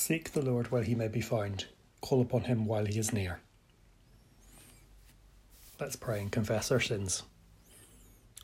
Seek 0.00 0.32
the 0.32 0.40
Lord 0.40 0.70
while 0.70 0.80
he 0.80 0.94
may 0.94 1.08
be 1.08 1.20
found, 1.20 1.66
call 2.00 2.22
upon 2.22 2.44
him 2.44 2.64
while 2.64 2.86
he 2.86 2.98
is 2.98 3.12
near. 3.12 3.40
Let's 5.78 5.94
pray 5.94 6.22
and 6.22 6.32
confess 6.32 6.72
our 6.72 6.80
sins. 6.80 7.24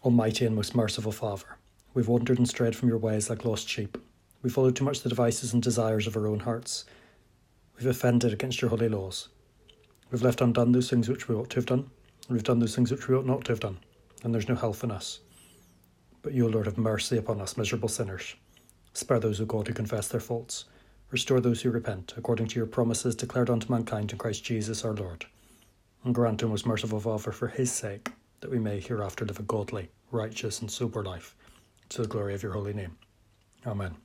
Almighty 0.04 0.44
and 0.44 0.54
most 0.54 0.74
merciful 0.74 1.12
Father, 1.12 1.56
we've 1.94 2.08
wandered 2.08 2.36
and 2.36 2.46
strayed 2.46 2.76
from 2.76 2.90
your 2.90 2.98
ways 2.98 3.30
like 3.30 3.46
lost 3.46 3.70
sheep. 3.70 3.96
We've 4.42 4.52
followed 4.52 4.76
too 4.76 4.84
much 4.84 5.00
the 5.00 5.08
devices 5.08 5.54
and 5.54 5.62
desires 5.62 6.06
of 6.06 6.14
our 6.14 6.26
own 6.26 6.40
hearts. 6.40 6.84
We've 7.78 7.86
offended 7.86 8.34
against 8.34 8.60
your 8.60 8.68
holy 8.68 8.90
laws. 8.90 9.28
We've 10.10 10.22
left 10.22 10.42
undone 10.42 10.72
those 10.72 10.90
things 10.90 11.08
which 11.08 11.26
we 11.26 11.34
ought 11.34 11.48
to 11.48 11.56
have 11.56 11.66
done. 11.66 11.88
We've 12.28 12.44
done 12.44 12.58
those 12.58 12.74
things 12.74 12.90
which 12.90 13.08
we 13.08 13.14
ought 13.16 13.24
not 13.24 13.46
to 13.46 13.52
have 13.52 13.60
done, 13.60 13.78
and 14.22 14.34
there's 14.34 14.46
no 14.48 14.56
health 14.56 14.84
in 14.84 14.90
us. 14.90 15.20
But 16.20 16.34
you, 16.34 16.50
Lord, 16.50 16.66
have 16.66 16.76
mercy 16.76 17.16
upon 17.16 17.40
us, 17.40 17.56
miserable 17.56 17.88
sinners. 17.88 18.34
Spare 18.92 19.20
those, 19.20 19.40
O 19.40 19.46
God, 19.46 19.68
who 19.68 19.72
confess 19.72 20.08
their 20.08 20.20
faults. 20.20 20.66
Restore 21.10 21.40
those 21.40 21.62
who 21.62 21.70
repent, 21.70 22.14
according 22.16 22.48
to 22.48 22.56
your 22.56 22.66
promises 22.66 23.14
declared 23.14 23.48
unto 23.48 23.70
mankind 23.70 24.12
in 24.12 24.18
Christ 24.18 24.44
Jesus 24.44 24.84
our 24.84 24.94
Lord. 24.94 25.26
And 26.04 26.14
grant, 26.14 26.42
O 26.42 26.48
most 26.48 26.66
merciful 26.66 27.00
Father, 27.00 27.32
for 27.32 27.48
his 27.48 27.70
sake, 27.70 28.10
that 28.40 28.50
we 28.50 28.58
may 28.58 28.80
hereafter 28.80 29.24
live 29.24 29.38
a 29.38 29.44
godly, 29.44 29.90
righteous, 30.10 30.60
and 30.60 30.70
sober 30.70 31.02
life, 31.02 31.34
to 31.90 32.02
the 32.02 32.08
glory 32.08 32.34
of 32.34 32.42
your 32.42 32.52
holy 32.52 32.74
name. 32.74 32.96
Amen. 33.66 33.96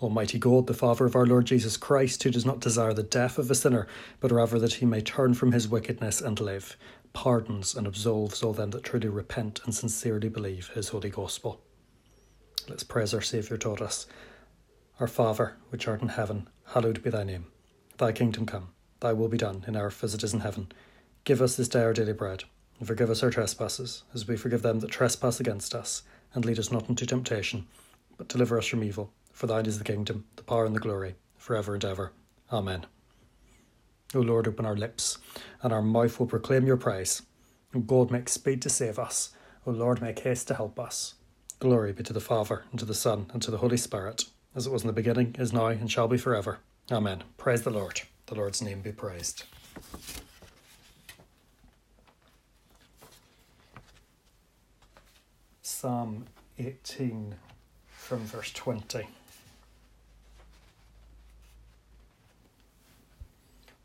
Almighty 0.00 0.38
God, 0.38 0.68
the 0.68 0.74
Father 0.74 1.06
of 1.06 1.16
our 1.16 1.26
Lord 1.26 1.46
Jesus 1.46 1.76
Christ, 1.76 2.22
who 2.22 2.30
does 2.30 2.46
not 2.46 2.60
desire 2.60 2.92
the 2.92 3.02
death 3.02 3.36
of 3.38 3.50
a 3.50 3.54
sinner, 3.54 3.88
but 4.20 4.30
rather 4.30 4.58
that 4.60 4.74
he 4.74 4.86
may 4.86 5.00
turn 5.00 5.34
from 5.34 5.50
his 5.50 5.68
wickedness 5.68 6.20
and 6.20 6.38
live, 6.38 6.76
pardons 7.12 7.74
and 7.74 7.86
absolves 7.86 8.42
all 8.42 8.52
them 8.52 8.70
that 8.70 8.84
truly 8.84 9.08
repent 9.08 9.60
and 9.64 9.74
sincerely 9.74 10.28
believe 10.28 10.68
his 10.68 10.90
holy 10.90 11.10
gospel. 11.10 11.60
Let's 12.68 12.84
praise 12.84 13.12
our 13.12 13.20
Saviour 13.20 13.58
taught 13.58 13.82
us. 13.82 14.06
Our 15.00 15.06
Father, 15.06 15.54
which 15.70 15.86
art 15.86 16.02
in 16.02 16.08
heaven, 16.08 16.48
hallowed 16.66 17.04
be 17.04 17.10
thy 17.10 17.22
name. 17.22 17.46
Thy 17.98 18.10
kingdom 18.10 18.46
come, 18.46 18.70
thy 18.98 19.12
will 19.12 19.28
be 19.28 19.38
done 19.38 19.64
in 19.68 19.76
earth 19.76 20.02
as 20.02 20.12
it 20.12 20.24
is 20.24 20.34
in 20.34 20.40
heaven. 20.40 20.72
Give 21.22 21.40
us 21.40 21.56
this 21.56 21.68
day 21.68 21.82
our 21.82 21.92
daily 21.92 22.12
bread, 22.12 22.42
and 22.78 22.88
forgive 22.88 23.08
us 23.08 23.22
our 23.22 23.30
trespasses, 23.30 24.02
as 24.12 24.26
we 24.26 24.36
forgive 24.36 24.62
them 24.62 24.80
that 24.80 24.90
trespass 24.90 25.38
against 25.38 25.72
us. 25.72 26.02
And 26.34 26.44
lead 26.44 26.58
us 26.58 26.72
not 26.72 26.88
into 26.88 27.06
temptation, 27.06 27.68
but 28.16 28.26
deliver 28.26 28.58
us 28.58 28.66
from 28.66 28.82
evil. 28.82 29.12
For 29.32 29.46
thine 29.46 29.66
is 29.66 29.78
the 29.78 29.84
kingdom, 29.84 30.24
the 30.34 30.42
power, 30.42 30.66
and 30.66 30.74
the 30.74 30.80
glory, 30.80 31.14
for 31.36 31.54
ever 31.54 31.74
and 31.74 31.84
ever. 31.84 32.12
Amen. 32.52 32.84
O 34.16 34.18
Lord, 34.18 34.48
open 34.48 34.66
our 34.66 34.76
lips, 34.76 35.18
and 35.62 35.72
our 35.72 35.82
mouth 35.82 36.18
will 36.18 36.26
proclaim 36.26 36.66
your 36.66 36.76
praise. 36.76 37.22
O 37.72 37.78
God, 37.78 38.10
make 38.10 38.28
speed 38.28 38.60
to 38.62 38.68
save 38.68 38.98
us. 38.98 39.30
O 39.64 39.70
Lord, 39.70 40.02
make 40.02 40.18
haste 40.18 40.48
to 40.48 40.54
help 40.54 40.80
us. 40.80 41.14
Glory 41.60 41.92
be 41.92 42.02
to 42.02 42.12
the 42.12 42.20
Father, 42.20 42.64
and 42.72 42.80
to 42.80 42.84
the 42.84 42.94
Son, 42.94 43.26
and 43.32 43.40
to 43.42 43.52
the 43.52 43.58
Holy 43.58 43.76
Spirit, 43.76 44.24
as 44.58 44.66
it 44.66 44.72
was 44.72 44.82
in 44.82 44.88
the 44.88 44.92
beginning, 44.92 45.36
is 45.38 45.52
now, 45.52 45.68
and 45.68 45.88
shall 45.88 46.08
be 46.08 46.18
forever. 46.18 46.58
Amen. 46.90 47.22
Praise 47.36 47.62
the 47.62 47.70
Lord. 47.70 48.02
The 48.26 48.34
Lord's 48.34 48.60
name 48.60 48.80
be 48.80 48.90
praised. 48.90 49.44
Psalm 55.62 56.26
18 56.58 57.36
from 57.86 58.18
verse 58.24 58.52
20. 58.52 59.06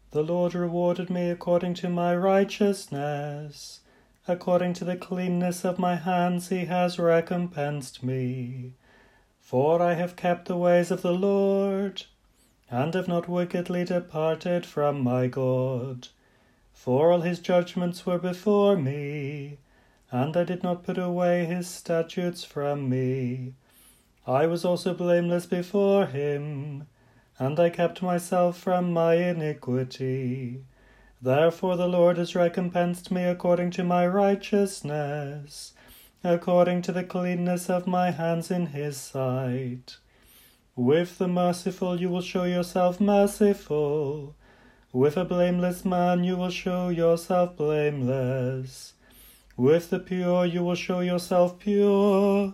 The 0.09 0.23
Lord 0.23 0.55
rewarded 0.55 1.11
me 1.11 1.29
according 1.29 1.75
to 1.75 1.89
my 1.89 2.15
righteousness. 2.15 3.81
According 4.27 4.73
to 4.73 4.85
the 4.85 4.95
cleanness 4.95 5.63
of 5.63 5.77
my 5.77 5.97
hands, 5.97 6.49
he 6.49 6.65
has 6.65 6.97
recompensed 6.97 8.01
me. 8.01 8.73
For 9.43 9.81
I 9.81 9.93
have 9.93 10.15
kept 10.15 10.47
the 10.47 10.57
ways 10.57 10.89
of 10.89 11.03
the 11.03 11.13
Lord, 11.13 12.03
and 12.71 12.93
have 12.95 13.07
not 13.07 13.29
wickedly 13.29 13.85
departed 13.85 14.65
from 14.65 15.01
my 15.01 15.27
God. 15.27 16.07
For 16.73 17.11
all 17.11 17.21
his 17.21 17.39
judgments 17.39 18.05
were 18.05 18.17
before 18.17 18.75
me, 18.75 19.59
and 20.11 20.35
I 20.35 20.43
did 20.43 20.63
not 20.63 20.83
put 20.83 20.97
away 20.97 21.45
his 21.45 21.67
statutes 21.67 22.43
from 22.43 22.89
me. 22.89 23.53
I 24.25 24.47
was 24.47 24.65
also 24.65 24.93
blameless 24.93 25.45
before 25.45 26.07
him 26.07 26.87
and 27.39 27.59
I 27.59 27.69
kept 27.69 28.01
myself 28.01 28.57
from 28.57 28.93
my 28.93 29.15
iniquity. 29.15 30.63
Therefore 31.21 31.77
the 31.77 31.87
Lord 31.87 32.17
has 32.17 32.35
recompensed 32.35 33.11
me 33.11 33.23
according 33.23 33.71
to 33.71 33.83
my 33.83 34.05
righteousness, 34.05 35.73
according 36.23 36.81
to 36.81 36.91
the 36.91 37.03
cleanness 37.03 37.69
of 37.69 37.85
my 37.85 38.11
hands 38.11 38.49
in 38.49 38.67
his 38.67 38.97
sight. 38.97 39.97
With 40.75 41.17
the 41.17 41.27
merciful 41.27 41.99
you 41.99 42.09
will 42.09 42.21
show 42.21 42.45
yourself 42.45 43.01
merciful. 43.01 44.35
With 44.93 45.17
a 45.17 45.25
blameless 45.25 45.83
man 45.83 46.23
you 46.23 46.37
will 46.37 46.49
show 46.49 46.89
yourself 46.89 47.57
blameless. 47.57 48.93
With 49.57 49.89
the 49.89 49.99
pure 49.99 50.45
you 50.45 50.63
will 50.63 50.75
show 50.75 51.01
yourself 51.01 51.59
pure. 51.59 52.53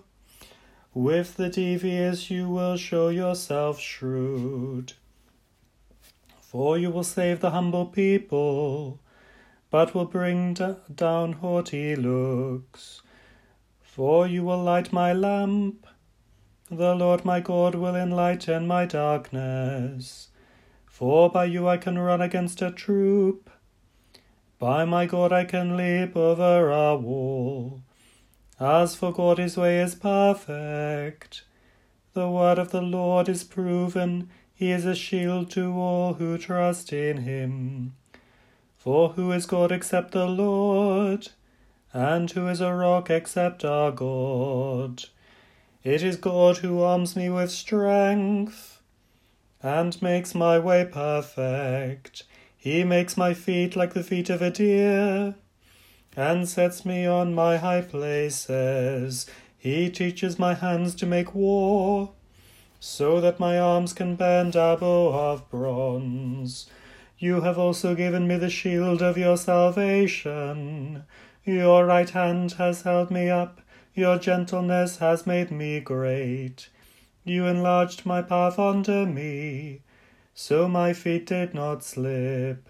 With 0.94 1.38
the 1.38 1.50
devious 1.50 2.31
you 2.31 2.50
will 2.50 2.75
show 2.75 3.09
yourself 3.09 3.79
shrewd. 3.79 4.94
For 6.41 6.78
you 6.79 6.90
will 6.90 7.03
save 7.03 7.41
the 7.41 7.52
humble 7.52 7.85
people, 7.85 9.00
but 9.69 9.94
will 9.94 10.06
bring 10.06 10.58
down 10.96 11.34
haughty 11.34 11.96
looks. 11.96 13.03
For 14.00 14.26
you 14.26 14.46
will 14.46 14.64
light 14.64 14.94
my 14.94 15.12
lamp. 15.12 15.86
The 16.72 16.96
Lord 16.96 17.26
my 17.26 17.42
God 17.42 17.76
will 17.76 17.98
enlighten 17.98 18.66
my 18.66 18.86
darkness. 18.86 20.30
For 20.86 21.30
by 21.30 21.44
you 21.44 21.68
I 21.68 21.76
can 21.76 22.00
run 22.00 22.22
against 22.22 22.62
a 22.62 22.72
troop. 22.72 23.50
By 24.58 24.86
my 24.86 25.06
God 25.06 25.34
I 25.34 25.44
can 25.44 25.76
leap 25.76 26.16
over 26.16 26.72
a 26.72 26.96
wall. 26.96 27.82
As 28.58 28.96
for 28.96 29.12
God, 29.12 29.38
his 29.38 29.58
way 29.58 29.82
is 29.82 29.96
perfect. 29.96 31.44
The 32.14 32.30
word 32.30 32.58
of 32.58 32.72
the 32.72 32.82
Lord 32.82 33.28
is 33.28 33.44
proven, 33.44 34.30
he 34.56 34.72
is 34.72 34.86
a 34.86 34.96
shield 34.96 35.52
to 35.52 35.74
all 35.74 36.14
who 36.14 36.38
trust 36.38 36.94
in 36.94 37.24
him. 37.24 37.98
For 38.78 39.09
who 39.09 39.34
is 39.34 39.46
God 39.46 39.74
except 39.74 40.14
the 40.14 40.26
Lord? 40.26 41.32
And 41.94 42.30
who 42.30 42.48
is 42.48 42.62
a 42.62 42.74
rock 42.74 43.10
except 43.10 43.66
our 43.66 43.92
God? 43.92 45.06
It 45.84 46.04
is 46.04 46.18
God 46.18 46.58
who 46.58 46.82
arms 46.82 47.16
me 47.16 47.30
with 47.30 47.52
strength 47.52 48.82
and 49.62 50.02
makes 50.02 50.36
my 50.36 50.60
way 50.60 50.86
perfect. 50.86 52.24
He 52.56 52.84
makes 52.84 53.18
my 53.18 53.34
feet 53.34 53.76
like 53.76 53.94
the 53.94 54.04
feet 54.04 54.30
of 54.30 54.42
a 54.42 54.52
deer 54.52 55.36
and 56.16 56.48
sets 56.48 56.86
me 56.86 57.06
on 57.06 57.34
my 57.34 57.58
high 57.58 57.82
places. 57.82 59.26
He 59.58 59.90
teaches 59.90 60.38
my 60.38 60.54
hands 60.54 60.96
to 60.96 61.06
make 61.06 61.34
war, 61.34 62.12
so 62.80 63.20
that 63.22 63.40
my 63.40 63.60
arms 63.60 63.94
can 63.94 64.16
bend 64.16 64.56
a 64.56 64.78
bow 64.78 65.14
of 65.14 65.50
bronze. 65.50 66.70
You 67.18 67.42
have 67.42 67.58
also 67.58 67.96
given 67.96 68.28
me 68.28 68.38
the 68.38 68.50
shield 68.50 69.02
of 69.02 69.18
your 69.18 69.38
salvation. 69.38 71.04
Your 71.50 71.88
right 71.88 72.12
hand 72.12 72.52
has 72.60 72.84
held 72.84 73.10
me 73.10 73.28
up, 73.28 73.60
your 73.96 74.20
gentleness 74.20 74.98
has 74.98 75.26
made 75.26 75.50
me 75.50 75.80
great. 75.80 76.70
You 77.24 77.48
enlarged 77.48 78.06
my 78.06 78.22
path 78.22 78.60
under 78.60 79.08
me, 79.08 79.82
so 80.36 80.68
my 80.68 80.94
feet 80.94 81.26
did 81.26 81.56
not 81.56 81.84
slip. 81.84 82.70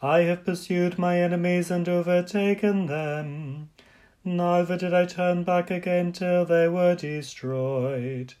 I 0.00 0.20
have 0.20 0.44
pursued 0.44 1.00
my 1.00 1.18
enemies 1.18 1.68
and 1.68 1.88
overtaken 1.88 2.86
them. 2.86 3.70
Neither 4.24 4.76
did 4.76 4.94
I 4.94 5.06
turn 5.06 5.42
back 5.42 5.72
again 5.72 6.12
till 6.12 6.44
they 6.44 6.68
were 6.68 6.94
destroyed. 6.94 8.34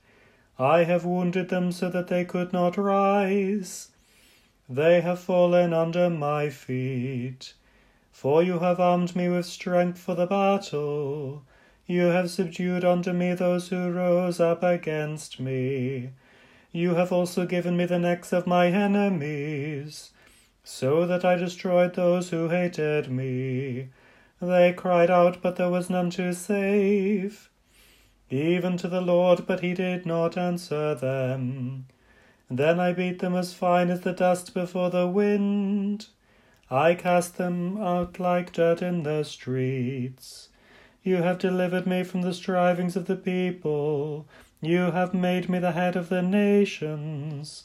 I 0.60 0.84
have 0.84 1.04
wounded 1.04 1.48
them 1.48 1.72
so 1.72 1.90
that 1.90 2.06
they 2.06 2.24
could 2.24 2.52
not 2.52 2.76
rise. 2.76 3.88
They 4.68 5.00
have 5.00 5.18
fallen 5.18 5.72
under 5.72 6.08
my 6.08 6.50
feet. 6.50 7.54
For 8.12 8.42
you 8.42 8.60
have 8.60 8.78
armed 8.78 9.16
me 9.16 9.28
with 9.28 9.46
strength 9.46 9.98
for 9.98 10.14
the 10.14 10.26
battle. 10.26 11.42
You 11.86 12.02
have 12.02 12.30
subdued 12.30 12.84
unto 12.84 13.12
me 13.12 13.34
those 13.34 13.68
who 13.68 13.90
rose 13.90 14.38
up 14.38 14.62
against 14.62 15.40
me. 15.40 16.10
You 16.70 16.94
have 16.94 17.10
also 17.10 17.46
given 17.46 17.76
me 17.76 17.86
the 17.86 17.98
necks 17.98 18.32
of 18.32 18.46
my 18.46 18.68
enemies 18.68 20.12
so 20.64 21.06
that 21.06 21.24
I 21.24 21.34
destroyed 21.36 21.94
those 21.94 22.30
who 22.30 22.48
hated 22.48 23.10
me. 23.10 23.88
They 24.40 24.72
cried 24.72 25.10
out, 25.10 25.42
but 25.42 25.56
there 25.56 25.70
was 25.70 25.90
none 25.90 26.10
to 26.10 26.32
save. 26.32 27.50
Even 28.30 28.76
to 28.78 28.88
the 28.88 29.00
Lord, 29.00 29.46
but 29.46 29.60
he 29.60 29.74
did 29.74 30.06
not 30.06 30.36
answer 30.36 30.94
them. 30.94 31.86
Then 32.48 32.78
I 32.80 32.92
beat 32.92 33.18
them 33.18 33.34
as 33.34 33.54
fine 33.54 33.90
as 33.90 34.00
the 34.02 34.12
dust 34.12 34.54
before 34.54 34.90
the 34.90 35.06
wind. 35.08 36.06
I 36.72 36.94
cast 36.94 37.36
them 37.36 37.76
out 37.76 38.18
like 38.18 38.54
dirt 38.54 38.80
in 38.80 39.02
the 39.02 39.24
streets. 39.24 40.48
You 41.02 41.16
have 41.16 41.36
delivered 41.36 41.86
me 41.86 42.02
from 42.02 42.22
the 42.22 42.32
strivings 42.32 42.96
of 42.96 43.04
the 43.04 43.16
people. 43.16 44.26
You 44.62 44.90
have 44.90 45.12
made 45.12 45.50
me 45.50 45.58
the 45.58 45.72
head 45.72 45.96
of 45.96 46.08
the 46.08 46.22
nations. 46.22 47.64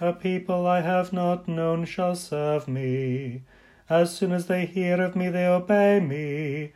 A 0.00 0.12
people 0.12 0.66
I 0.66 0.80
have 0.80 1.12
not 1.12 1.46
known 1.46 1.84
shall 1.84 2.16
serve 2.16 2.66
me. 2.66 3.42
As 3.88 4.12
soon 4.12 4.32
as 4.32 4.46
they 4.46 4.66
hear 4.66 5.00
of 5.00 5.14
me, 5.14 5.28
they 5.28 5.46
obey 5.46 6.00
me. 6.00 6.72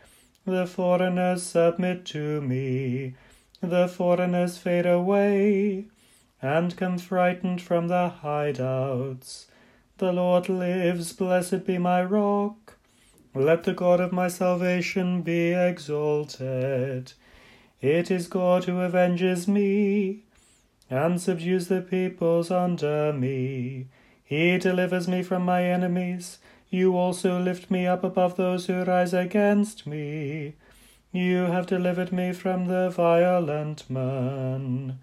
The 0.46 0.68
foreigners 0.68 1.42
submit 1.42 2.04
to 2.06 2.40
me. 2.42 3.14
The 3.60 3.88
foreigners 3.88 4.56
fade 4.56 4.86
away 4.86 5.86
and 6.40 6.76
come 6.76 6.96
frightened 6.96 7.60
from 7.60 7.88
their 7.88 8.14
hideouts. 8.22 9.46
The 9.98 10.12
Lord 10.12 10.48
lives, 10.48 11.12
blessed 11.12 11.66
be 11.66 11.76
my 11.76 12.04
rock. 12.04 12.76
Let 13.34 13.64
the 13.64 13.72
God 13.72 13.98
of 13.98 14.12
my 14.12 14.28
salvation 14.28 15.22
be 15.22 15.52
exalted. 15.52 17.14
It 17.80 18.08
is 18.08 18.28
God 18.28 18.66
who 18.66 18.80
avenges 18.80 19.48
me 19.48 20.22
and 20.88 21.20
subdues 21.20 21.66
the 21.66 21.80
peoples 21.80 22.48
under 22.48 23.12
me. 23.12 23.88
He 24.22 24.56
delivers 24.58 25.08
me 25.08 25.24
from 25.24 25.44
my 25.44 25.64
enemies. 25.64 26.38
You 26.70 26.96
also 26.96 27.40
lift 27.40 27.68
me 27.68 27.84
up 27.88 28.04
above 28.04 28.36
those 28.36 28.66
who 28.66 28.84
rise 28.84 29.12
against 29.12 29.84
me. 29.84 30.54
You 31.10 31.46
have 31.46 31.66
delivered 31.66 32.12
me 32.12 32.32
from 32.32 32.66
the 32.66 32.88
violent 32.90 33.90
man. 33.90 35.00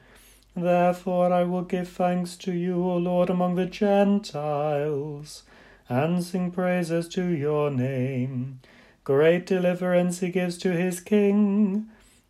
Therefore 0.55 1.33
I 1.33 1.43
will 1.43 1.63
give 1.63 1.89
thanks 1.89 2.37
to 2.37 2.53
you, 2.53 2.81
O 2.81 2.97
Lord, 2.97 3.29
among 3.29 3.55
the 3.55 3.65
Gentiles, 3.65 5.43
and 5.89 6.23
sing 6.23 6.51
praises 6.51 7.09
to 7.09 7.25
your 7.25 7.69
name. 7.69 8.61
Great 9.03 9.45
deliverance 9.45 10.21
he 10.21 10.29
gives 10.29 10.57
to 10.59 10.71
his 10.71 11.01
king 11.01 11.87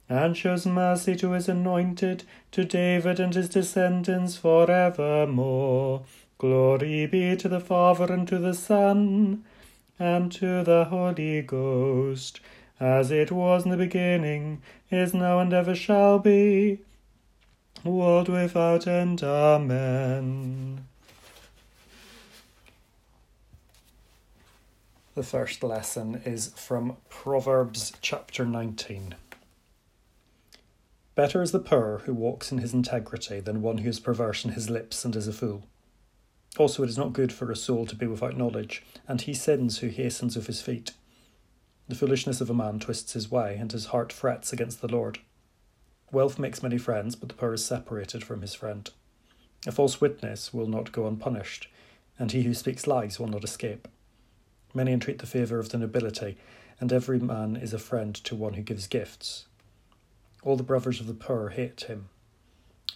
and 0.09 0.35
shows 0.35 0.65
mercy 0.65 1.15
to 1.15 1.31
his 1.31 1.47
anointed, 1.47 2.23
to 2.51 2.65
David 2.65 3.19
and 3.19 3.33
his 3.33 3.49
descendants 3.49 4.37
for 4.37 4.69
evermore. 4.69 6.03
Glory 6.37 7.05
be 7.05 7.35
to 7.35 7.47
the 7.47 7.59
Father 7.59 8.11
and 8.11 8.27
to 8.27 8.37
the 8.37 8.53
Son 8.53 9.43
and 9.97 10.31
to 10.31 10.63
the 10.63 10.85
Holy 10.85 11.41
Ghost, 11.41 12.39
as 12.79 13.09
it 13.09 13.31
was 13.31 13.65
in 13.65 13.71
the 13.71 13.77
beginning, 13.77 14.61
is 14.91 15.13
now, 15.13 15.39
and 15.39 15.53
ever 15.53 15.73
shall 15.73 16.19
be, 16.19 16.79
world 17.89 18.29
without 18.29 18.87
end. 18.87 19.23
Amen. 19.23 20.85
The 25.15 25.23
first 25.23 25.63
lesson 25.63 26.21
is 26.25 26.51
from 26.55 26.97
Proverbs 27.09 27.93
chapter 28.01 28.45
19. 28.45 29.15
Better 31.15 31.41
is 31.41 31.53
the 31.53 31.59
poor 31.59 32.01
who 32.05 32.13
walks 32.13 32.51
in 32.51 32.57
his 32.57 32.73
integrity 32.73 33.39
than 33.39 33.61
one 33.61 33.77
who 33.77 33.89
is 33.89 34.01
perverse 34.01 34.43
in 34.43 34.51
his 34.51 34.69
lips 34.69 35.05
and 35.05 35.15
is 35.15 35.29
a 35.29 35.33
fool. 35.33 35.63
Also, 36.57 36.83
it 36.83 36.89
is 36.89 36.97
not 36.97 37.13
good 37.13 37.31
for 37.31 37.49
a 37.49 37.55
soul 37.55 37.85
to 37.85 37.95
be 37.95 38.07
without 38.07 38.37
knowledge, 38.37 38.83
and 39.07 39.21
he 39.21 39.33
sins 39.33 39.77
who 39.77 39.87
hastens 39.87 40.35
with 40.35 40.47
his 40.47 40.61
feet. 40.61 40.91
The 41.87 41.95
foolishness 41.95 42.41
of 42.41 42.49
a 42.49 42.53
man 42.53 42.79
twists 42.79 43.13
his 43.13 43.31
way, 43.31 43.55
and 43.55 43.71
his 43.71 43.87
heart 43.87 44.11
frets 44.11 44.51
against 44.51 44.81
the 44.81 44.87
Lord. 44.87 45.19
Wealth 46.11 46.39
makes 46.39 46.63
many 46.63 46.77
friends, 46.77 47.15
but 47.15 47.29
the 47.29 47.35
poor 47.35 47.53
is 47.53 47.65
separated 47.65 48.23
from 48.23 48.41
his 48.41 48.53
friend. 48.53 48.89
A 49.67 49.71
false 49.71 49.99
witness 49.99 50.53
will 50.53 50.67
not 50.67 50.91
go 50.91 51.07
unpunished, 51.07 51.67
and 52.19 52.31
he 52.31 52.43
who 52.43 52.53
speaks 52.53 52.87
lies 52.87 53.19
will 53.19 53.27
not 53.27 53.43
escape. 53.43 53.87
Many 54.73 54.93
entreat 54.93 55.19
the 55.19 55.25
favour 55.25 55.59
of 55.59 55.69
the 55.69 55.77
nobility, 55.77 56.37
and 56.79 56.91
every 56.93 57.19
man 57.19 57.55
is 57.55 57.73
a 57.73 57.79
friend 57.79 58.13
to 58.15 58.35
one 58.35 58.53
who 58.53 58.61
gives 58.61 58.87
gifts. 58.87 59.45
All 60.43 60.55
the 60.55 60.63
brothers 60.63 60.99
of 60.99 61.07
the 61.07 61.13
poor 61.13 61.49
hate 61.49 61.81
him. 61.81 62.09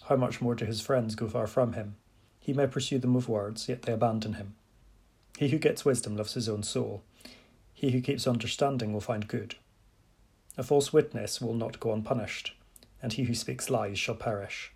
How 0.04 0.16
much 0.16 0.40
more 0.40 0.54
do 0.54 0.64
his 0.64 0.80
friends 0.80 1.14
go 1.14 1.28
far 1.28 1.46
from 1.46 1.72
him? 1.72 1.96
He 2.38 2.52
may 2.52 2.66
pursue 2.66 2.98
them 2.98 3.14
with 3.14 3.28
words, 3.28 3.68
yet 3.68 3.82
they 3.82 3.92
abandon 3.92 4.34
him. 4.34 4.54
He 5.38 5.48
who 5.48 5.58
gets 5.58 5.84
wisdom 5.84 6.16
loves 6.16 6.34
his 6.34 6.48
own 6.48 6.62
soul. 6.62 7.02
He 7.74 7.90
who 7.90 8.00
keeps 8.00 8.26
understanding 8.26 8.92
will 8.92 9.00
find 9.00 9.26
good. 9.26 9.56
A 10.58 10.62
false 10.62 10.92
witness 10.92 11.40
will 11.40 11.54
not 11.54 11.80
go 11.80 11.92
unpunished, 11.92 12.54
and 13.02 13.12
he 13.12 13.24
who 13.24 13.34
speaks 13.34 13.70
lies 13.70 13.98
shall 13.98 14.14
perish. 14.14 14.72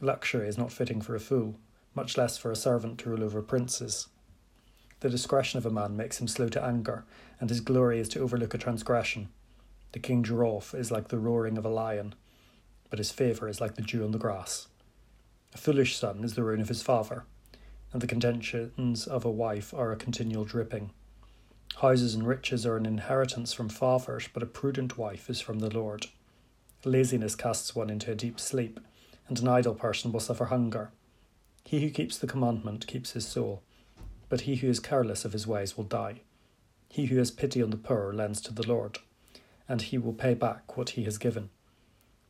Luxury 0.00 0.48
is 0.48 0.58
not 0.58 0.72
fitting 0.72 1.00
for 1.00 1.14
a 1.14 1.20
fool, 1.20 1.56
much 1.94 2.16
less 2.16 2.38
for 2.38 2.50
a 2.50 2.56
servant 2.56 2.98
to 2.98 3.10
rule 3.10 3.24
over 3.24 3.42
princes. 3.42 4.08
The 5.00 5.10
discretion 5.10 5.58
of 5.58 5.66
a 5.66 5.70
man 5.70 5.96
makes 5.96 6.20
him 6.20 6.28
slow 6.28 6.48
to 6.48 6.62
anger, 6.62 7.04
and 7.40 7.50
his 7.50 7.60
glory 7.60 8.00
is 8.00 8.08
to 8.10 8.20
overlook 8.20 8.54
a 8.54 8.58
transgression. 8.58 9.28
The 9.92 9.98
king 9.98 10.22
giraffe 10.22 10.74
is 10.74 10.90
like 10.90 11.08
the 11.08 11.18
roaring 11.18 11.56
of 11.56 11.64
a 11.64 11.68
lion, 11.68 12.14
but 12.90 12.98
his 12.98 13.10
favour 13.10 13.48
is 13.48 13.60
like 13.60 13.76
the 13.76 13.82
dew 13.82 14.04
on 14.04 14.10
the 14.10 14.18
grass. 14.18 14.68
A 15.54 15.58
foolish 15.58 15.96
son 15.96 16.24
is 16.24 16.34
the 16.34 16.42
ruin 16.42 16.60
of 16.60 16.68
his 16.68 16.82
father, 16.82 17.24
and 17.92 18.02
the 18.02 18.06
contentions 18.06 19.06
of 19.06 19.24
a 19.24 19.30
wife 19.30 19.72
are 19.72 19.92
a 19.92 19.96
continual 19.96 20.44
dripping. 20.44 20.90
Houses 21.80 22.14
and 22.14 22.26
riches 22.26 22.66
are 22.66 22.76
an 22.76 22.86
inheritance 22.86 23.52
from 23.52 23.68
fathers, 23.68 24.28
but 24.32 24.42
a 24.42 24.46
prudent 24.46 24.98
wife 24.98 25.30
is 25.30 25.40
from 25.40 25.60
the 25.60 25.70
Lord. 25.70 26.06
Laziness 26.84 27.34
casts 27.34 27.74
one 27.74 27.90
into 27.90 28.12
a 28.12 28.14
deep 28.14 28.38
sleep, 28.38 28.80
and 29.28 29.38
an 29.38 29.48
idle 29.48 29.74
person 29.74 30.12
will 30.12 30.20
suffer 30.20 30.46
hunger. 30.46 30.90
He 31.64 31.80
who 31.80 31.90
keeps 31.90 32.16
the 32.18 32.26
commandment 32.26 32.86
keeps 32.86 33.12
his 33.12 33.26
soul, 33.26 33.62
but 34.28 34.42
he 34.42 34.56
who 34.56 34.68
is 34.68 34.80
careless 34.80 35.24
of 35.24 35.32
his 35.32 35.46
ways 35.46 35.76
will 35.76 35.84
die. 35.84 36.20
He 36.88 37.06
who 37.06 37.18
has 37.18 37.30
pity 37.30 37.62
on 37.62 37.70
the 37.70 37.76
poor 37.76 38.12
lends 38.12 38.40
to 38.42 38.54
the 38.54 38.66
Lord 38.66 38.98
and 39.68 39.82
he 39.82 39.98
will 39.98 40.14
pay 40.14 40.34
back 40.34 40.76
what 40.76 40.90
he 40.90 41.04
has 41.04 41.18
given. 41.18 41.50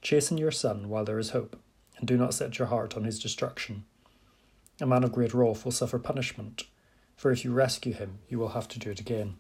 Chasten 0.03 0.37
your 0.37 0.51
son 0.51 0.89
while 0.89 1.05
there 1.05 1.19
is 1.19 1.31
hope, 1.31 1.57
and 1.97 2.07
do 2.07 2.17
not 2.17 2.35
set 2.35 2.59
your 2.59 2.69
heart 2.69 2.97
on 2.97 3.05
his 3.05 3.19
destruction. 3.19 3.85
A 4.81 4.87
man 4.87 5.05
of 5.05 5.13
great 5.13 5.33
wrath 5.33 5.65
will 5.65 5.73
suffer 5.73 5.99
punishment, 5.99 6.65
for 7.17 7.31
if 7.31 7.45
you 7.45 7.53
rescue 7.53 7.93
him, 7.93 8.19
you 8.29 8.39
will 8.39 8.51
have 8.51 8.69
to 8.69 8.79
do 8.79 8.91
it 8.91 9.01
again. 9.01 9.37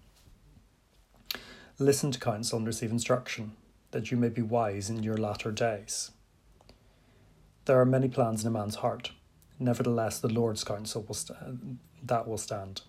Listen 1.78 2.10
to 2.10 2.20
counsel 2.20 2.58
and 2.58 2.66
receive 2.66 2.90
instruction, 2.90 3.52
that 3.90 4.10
you 4.10 4.16
may 4.16 4.28
be 4.28 4.42
wise 4.42 4.90
in 4.90 5.02
your 5.02 5.16
latter 5.16 5.50
days. 5.50 6.10
There 7.64 7.80
are 7.80 7.84
many 7.84 8.08
plans 8.08 8.42
in 8.42 8.48
a 8.48 8.50
man's 8.50 8.76
heart, 8.76 9.12
nevertheless 9.58 10.18
the 10.18 10.32
Lord's 10.32 10.64
counsel 10.64 11.04
will 11.06 11.14
st- 11.14 11.38
that 12.06 12.26
will 12.26 12.38
stand. 12.38 12.82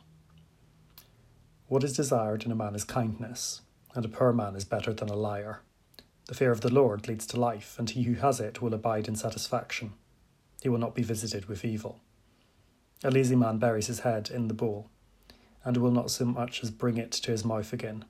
What 1.67 1.83
is 1.83 1.95
desired 1.95 2.45
in 2.45 2.51
a 2.51 2.55
man 2.55 2.75
is 2.75 2.83
kindness 2.83 3.61
and 3.95 4.05
a 4.05 4.09
poor 4.09 4.33
man 4.33 4.55
is 4.55 4.65
better 4.65 4.93
than 4.93 5.09
a 5.09 5.15
liar. 5.15 5.61
The 6.27 6.35
fear 6.35 6.51
of 6.51 6.61
the 6.61 6.73
Lord 6.73 7.07
leads 7.07 7.25
to 7.27 7.39
life, 7.39 7.77
and 7.79 7.89
he 7.89 8.03
who 8.03 8.13
has 8.15 8.39
it 8.39 8.61
will 8.61 8.73
abide 8.73 9.07
in 9.07 9.15
satisfaction. 9.15 9.93
He 10.61 10.69
will 10.69 10.77
not 10.77 10.93
be 10.93 11.01
visited 11.01 11.45
with 11.45 11.65
evil. 11.65 11.99
A 13.03 13.09
lazy 13.09 13.35
man 13.35 13.57
buries 13.57 13.87
his 13.87 14.01
head 14.01 14.29
in 14.29 14.47
the 14.47 14.53
bowl, 14.53 14.89
and 15.63 15.77
will 15.77 15.91
not 15.91 16.11
so 16.11 16.25
much 16.25 16.61
as 16.63 16.69
bring 16.69 16.97
it 16.97 17.11
to 17.11 17.31
his 17.31 17.43
mouth 17.43 17.73
again. 17.73 18.05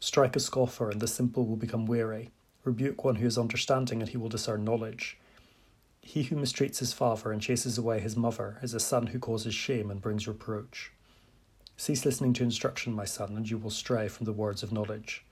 Strike 0.00 0.36
a 0.36 0.40
scoffer, 0.40 0.90
and 0.90 1.00
the 1.00 1.08
simple 1.08 1.46
will 1.46 1.56
become 1.56 1.86
weary. 1.86 2.30
Rebuke 2.64 3.04
one 3.04 3.16
who 3.16 3.26
is 3.26 3.38
understanding, 3.38 4.00
and 4.00 4.10
he 4.10 4.16
will 4.16 4.28
discern 4.28 4.64
knowledge. 4.64 5.18
He 6.00 6.22
who 6.24 6.36
mistreats 6.36 6.78
his 6.78 6.92
father 6.92 7.32
and 7.32 7.42
chases 7.42 7.76
away 7.76 8.00
his 8.00 8.16
mother 8.16 8.58
is 8.62 8.74
a 8.74 8.80
son 8.80 9.08
who 9.08 9.18
causes 9.18 9.54
shame 9.54 9.90
and 9.90 10.00
brings 10.00 10.28
reproach. 10.28 10.92
Cease 11.76 12.04
listening 12.04 12.32
to 12.34 12.42
instruction, 12.42 12.92
my 12.92 13.04
son, 13.04 13.36
and 13.36 13.48
you 13.48 13.58
will 13.58 13.70
stray 13.70 14.08
from 14.08 14.24
the 14.24 14.32
words 14.32 14.62
of 14.62 14.72
knowledge. 14.72 15.24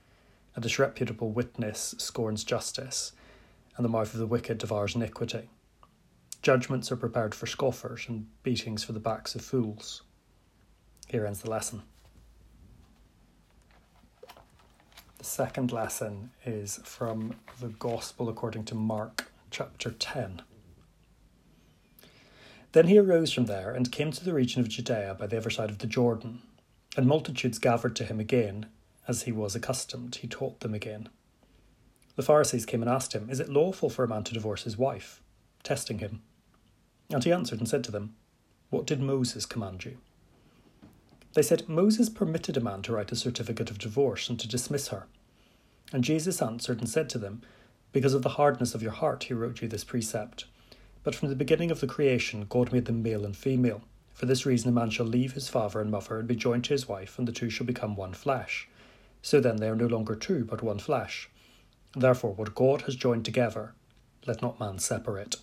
A 0.55 0.61
disreputable 0.61 1.31
witness 1.31 1.93
scorns 1.97 2.43
justice, 2.43 3.11
and 3.75 3.83
the 3.83 3.89
mouth 3.89 4.13
of 4.13 4.19
the 4.19 4.27
wicked 4.27 4.57
devours 4.57 4.95
iniquity. 4.95 5.49
Judgments 6.41 6.91
are 6.91 6.95
prepared 6.95 7.35
for 7.35 7.47
scoffers, 7.47 8.05
and 8.07 8.27
beatings 8.43 8.83
for 8.83 8.93
the 8.93 8.99
backs 8.99 9.35
of 9.35 9.41
fools. 9.41 10.03
Here 11.07 11.25
ends 11.25 11.41
the 11.41 11.49
lesson. 11.49 11.83
The 15.16 15.16
second 15.27 15.71
lesson 15.71 16.31
is 16.45 16.79
from 16.83 17.35
the 17.59 17.67
Gospel 17.67 18.29
according 18.29 18.63
to 18.65 18.75
Mark, 18.75 19.29
chapter 19.51 19.91
10. 19.91 20.41
Then 22.71 22.87
he 22.87 22.97
arose 22.97 23.33
from 23.33 23.45
there 23.45 23.71
and 23.71 23.91
came 23.91 24.11
to 24.11 24.23
the 24.23 24.33
region 24.33 24.61
of 24.61 24.69
Judea 24.69 25.15
by 25.19 25.27
the 25.27 25.37
other 25.37 25.49
side 25.49 25.69
of 25.69 25.79
the 25.79 25.87
Jordan. 25.87 26.41
And 26.95 27.05
multitudes 27.05 27.59
gathered 27.59 27.95
to 27.97 28.05
him 28.05 28.19
again, 28.19 28.67
as 29.07 29.23
he 29.23 29.31
was 29.31 29.53
accustomed. 29.55 30.15
He 30.15 30.27
taught 30.27 30.61
them 30.61 30.73
again. 30.73 31.09
The 32.15 32.23
Pharisees 32.23 32.65
came 32.65 32.81
and 32.81 32.89
asked 32.89 33.13
him, 33.13 33.29
Is 33.29 33.39
it 33.39 33.49
lawful 33.49 33.89
for 33.89 34.03
a 34.03 34.07
man 34.07 34.23
to 34.23 34.33
divorce 34.33 34.63
his 34.63 34.77
wife? 34.77 35.21
Testing 35.61 35.99
him. 35.99 36.21
And 37.09 37.23
he 37.23 37.31
answered 37.31 37.59
and 37.59 37.67
said 37.67 37.83
to 37.83 37.91
them, 37.91 38.15
What 38.69 38.87
did 38.87 39.01
Moses 39.01 39.45
command 39.45 39.85
you? 39.85 39.97
They 41.33 41.43
said, 41.43 41.67
Moses 41.69 42.09
permitted 42.09 42.57
a 42.57 42.61
man 42.61 42.81
to 42.83 42.93
write 42.93 43.11
a 43.11 43.15
certificate 43.15 43.69
of 43.69 43.77
divorce 43.77 44.29
and 44.29 44.39
to 44.39 44.47
dismiss 44.47 44.87
her. 44.87 45.05
And 45.93 46.03
Jesus 46.03 46.41
answered 46.41 46.79
and 46.79 46.89
said 46.89 47.09
to 47.09 47.17
them, 47.17 47.41
Because 47.91 48.13
of 48.13 48.21
the 48.21 48.29
hardness 48.29 48.75
of 48.75 48.81
your 48.81 48.91
heart, 48.91 49.25
he 49.25 49.33
wrote 49.33 49.61
you 49.61 49.67
this 49.67 49.83
precept. 49.83 50.45
But 51.03 51.15
from 51.15 51.29
the 51.29 51.35
beginning 51.35 51.71
of 51.71 51.79
the 51.79 51.87
creation, 51.87 52.45
God 52.49 52.73
made 52.73 52.85
them 52.85 53.01
male 53.01 53.25
and 53.25 53.35
female. 53.35 53.81
For 54.13 54.25
this 54.25 54.45
reason, 54.45 54.69
a 54.69 54.73
man 54.73 54.89
shall 54.89 55.05
leave 55.05 55.33
his 55.33 55.47
father 55.47 55.79
and 55.79 55.91
mother 55.91 56.19
and 56.19 56.27
be 56.27 56.35
joined 56.35 56.65
to 56.65 56.73
his 56.73 56.87
wife, 56.87 57.17
and 57.17 57.27
the 57.27 57.31
two 57.31 57.49
shall 57.49 57.65
become 57.67 57.95
one 57.95 58.13
flesh. 58.13 58.67
So 59.21 59.39
then, 59.39 59.57
they 59.57 59.69
are 59.69 59.75
no 59.75 59.87
longer 59.87 60.15
two, 60.15 60.43
but 60.43 60.61
one 60.61 60.79
flesh. 60.79 61.29
Therefore, 61.95 62.33
what 62.33 62.55
God 62.55 62.81
has 62.81 62.95
joined 62.95 63.25
together, 63.25 63.73
let 64.25 64.41
not 64.41 64.59
man 64.59 64.79
separate. 64.79 65.37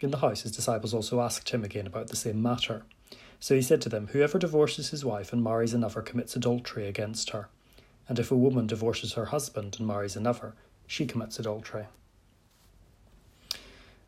In 0.00 0.10
the 0.10 0.18
house, 0.18 0.42
his 0.42 0.52
disciples 0.52 0.94
also 0.94 1.20
asked 1.20 1.50
him 1.50 1.62
again 1.62 1.86
about 1.86 2.08
the 2.08 2.16
same 2.16 2.40
matter. 2.40 2.84
So 3.38 3.54
he 3.54 3.62
said 3.62 3.80
to 3.82 3.88
them, 3.88 4.08
Whoever 4.08 4.38
divorces 4.38 4.90
his 4.90 5.04
wife 5.04 5.32
and 5.32 5.44
marries 5.44 5.74
another 5.74 6.00
commits 6.00 6.36
adultery 6.36 6.86
against 6.86 7.30
her. 7.30 7.48
And 8.10 8.18
if 8.18 8.32
a 8.32 8.36
woman 8.36 8.66
divorces 8.66 9.12
her 9.12 9.26
husband 9.26 9.76
and 9.78 9.86
marries 9.86 10.16
another, 10.16 10.54
she 10.88 11.06
commits 11.06 11.38
adultery. 11.38 11.84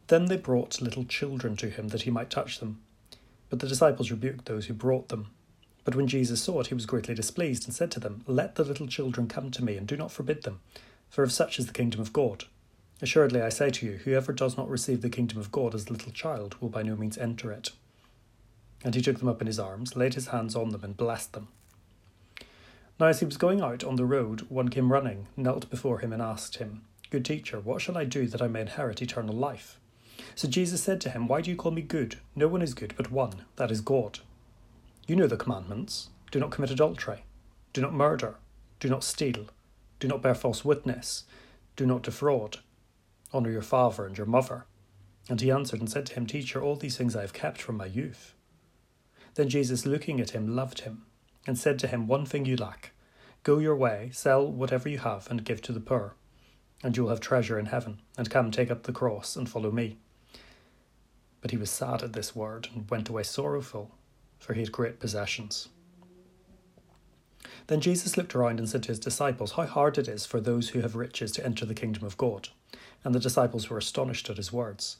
Then 0.08 0.24
they 0.26 0.36
brought 0.36 0.82
little 0.82 1.04
children 1.04 1.54
to 1.58 1.70
him 1.70 1.86
that 1.88 2.02
he 2.02 2.10
might 2.10 2.28
touch 2.28 2.58
them. 2.58 2.80
But 3.48 3.60
the 3.60 3.68
disciples 3.68 4.10
rebuked 4.10 4.46
those 4.46 4.66
who 4.66 4.74
brought 4.74 5.08
them. 5.08 5.28
But 5.84 5.94
when 5.94 6.08
Jesus 6.08 6.42
saw 6.42 6.60
it, 6.60 6.66
he 6.66 6.74
was 6.74 6.84
greatly 6.84 7.14
displeased 7.14 7.64
and 7.64 7.72
said 7.72 7.92
to 7.92 8.00
them, 8.00 8.24
Let 8.26 8.56
the 8.56 8.64
little 8.64 8.88
children 8.88 9.28
come 9.28 9.52
to 9.52 9.64
me, 9.64 9.76
and 9.76 9.86
do 9.86 9.96
not 9.96 10.10
forbid 10.10 10.42
them, 10.42 10.58
for 11.08 11.22
of 11.22 11.30
such 11.30 11.60
is 11.60 11.66
the 11.66 11.72
kingdom 11.72 12.00
of 12.00 12.12
God. 12.12 12.46
Assuredly, 13.00 13.40
I 13.40 13.50
say 13.50 13.70
to 13.70 13.86
you, 13.86 13.92
whoever 13.98 14.32
does 14.32 14.56
not 14.56 14.68
receive 14.68 15.02
the 15.02 15.10
kingdom 15.10 15.38
of 15.38 15.52
God 15.52 15.76
as 15.76 15.86
a 15.86 15.92
little 15.92 16.10
child 16.10 16.56
will 16.60 16.70
by 16.70 16.82
no 16.82 16.96
means 16.96 17.18
enter 17.18 17.52
it. 17.52 17.70
And 18.82 18.96
he 18.96 19.00
took 19.00 19.20
them 19.20 19.28
up 19.28 19.40
in 19.40 19.46
his 19.46 19.60
arms, 19.60 19.94
laid 19.94 20.14
his 20.14 20.28
hands 20.28 20.56
on 20.56 20.70
them, 20.70 20.82
and 20.82 20.96
blessed 20.96 21.34
them. 21.34 21.46
Now, 23.02 23.08
as 23.08 23.18
he 23.18 23.26
was 23.26 23.36
going 23.36 23.60
out 23.60 23.82
on 23.82 23.96
the 23.96 24.04
road, 24.04 24.42
one 24.42 24.68
came 24.68 24.92
running, 24.92 25.26
knelt 25.36 25.68
before 25.68 25.98
him, 25.98 26.12
and 26.12 26.22
asked 26.22 26.58
him, 26.58 26.82
Good 27.10 27.24
teacher, 27.24 27.58
what 27.58 27.82
shall 27.82 27.98
I 27.98 28.04
do 28.04 28.28
that 28.28 28.40
I 28.40 28.46
may 28.46 28.60
inherit 28.60 29.02
eternal 29.02 29.34
life? 29.34 29.80
So 30.36 30.46
Jesus 30.46 30.84
said 30.84 31.00
to 31.00 31.10
him, 31.10 31.26
Why 31.26 31.40
do 31.40 31.50
you 31.50 31.56
call 31.56 31.72
me 31.72 31.82
good? 31.82 32.20
No 32.36 32.46
one 32.46 32.62
is 32.62 32.74
good 32.74 32.94
but 32.96 33.10
one, 33.10 33.44
that 33.56 33.72
is 33.72 33.80
God. 33.80 34.20
You 35.08 35.16
know 35.16 35.26
the 35.26 35.36
commandments 35.36 36.10
do 36.30 36.38
not 36.38 36.52
commit 36.52 36.70
adultery, 36.70 37.24
do 37.72 37.80
not 37.80 37.92
murder, 37.92 38.36
do 38.78 38.88
not 38.88 39.02
steal, 39.02 39.46
do 39.98 40.06
not 40.06 40.22
bear 40.22 40.36
false 40.36 40.64
witness, 40.64 41.24
do 41.74 41.84
not 41.84 42.04
defraud 42.04 42.58
Honour 43.34 43.50
your 43.50 43.62
father 43.62 44.06
and 44.06 44.16
your 44.16 44.28
mother. 44.28 44.64
And 45.28 45.40
he 45.40 45.50
answered 45.50 45.80
and 45.80 45.90
said 45.90 46.06
to 46.06 46.14
him, 46.14 46.28
Teacher, 46.28 46.62
all 46.62 46.76
these 46.76 46.96
things 46.96 47.16
I 47.16 47.22
have 47.22 47.32
kept 47.32 47.60
from 47.60 47.78
my 47.78 47.86
youth. 47.86 48.34
Then 49.34 49.48
Jesus, 49.48 49.86
looking 49.86 50.20
at 50.20 50.30
him, 50.30 50.54
loved 50.54 50.82
him, 50.82 51.06
and 51.48 51.58
said 51.58 51.80
to 51.80 51.88
him, 51.88 52.06
One 52.06 52.24
thing 52.24 52.44
you 52.44 52.56
lack. 52.56 52.91
Go 53.42 53.58
your 53.58 53.74
way, 53.74 54.10
sell 54.12 54.46
whatever 54.46 54.88
you 54.88 54.98
have, 54.98 55.28
and 55.30 55.44
give 55.44 55.60
to 55.62 55.72
the 55.72 55.80
poor, 55.80 56.14
and 56.82 56.96
you 56.96 57.02
will 57.02 57.10
have 57.10 57.20
treasure 57.20 57.58
in 57.58 57.66
heaven. 57.66 58.00
And 58.16 58.30
come, 58.30 58.50
take 58.50 58.70
up 58.70 58.84
the 58.84 58.92
cross, 58.92 59.34
and 59.34 59.48
follow 59.48 59.72
me. 59.72 59.98
But 61.40 61.50
he 61.50 61.56
was 61.56 61.70
sad 61.70 62.02
at 62.02 62.12
this 62.12 62.36
word, 62.36 62.68
and 62.72 62.88
went 62.88 63.08
away 63.08 63.24
sorrowful, 63.24 63.90
for 64.38 64.54
he 64.54 64.60
had 64.60 64.70
great 64.70 65.00
possessions. 65.00 65.68
Then 67.66 67.80
Jesus 67.80 68.16
looked 68.16 68.34
around 68.34 68.58
and 68.58 68.68
said 68.68 68.84
to 68.84 68.88
his 68.88 68.98
disciples, 68.98 69.52
How 69.52 69.66
hard 69.66 69.98
it 69.98 70.08
is 70.08 70.24
for 70.24 70.40
those 70.40 70.70
who 70.70 70.80
have 70.80 70.94
riches 70.94 71.32
to 71.32 71.44
enter 71.44 71.66
the 71.66 71.74
kingdom 71.74 72.04
of 72.04 72.16
God. 72.16 72.48
And 73.04 73.14
the 73.14 73.20
disciples 73.20 73.68
were 73.68 73.78
astonished 73.78 74.30
at 74.30 74.36
his 74.36 74.52
words. 74.52 74.96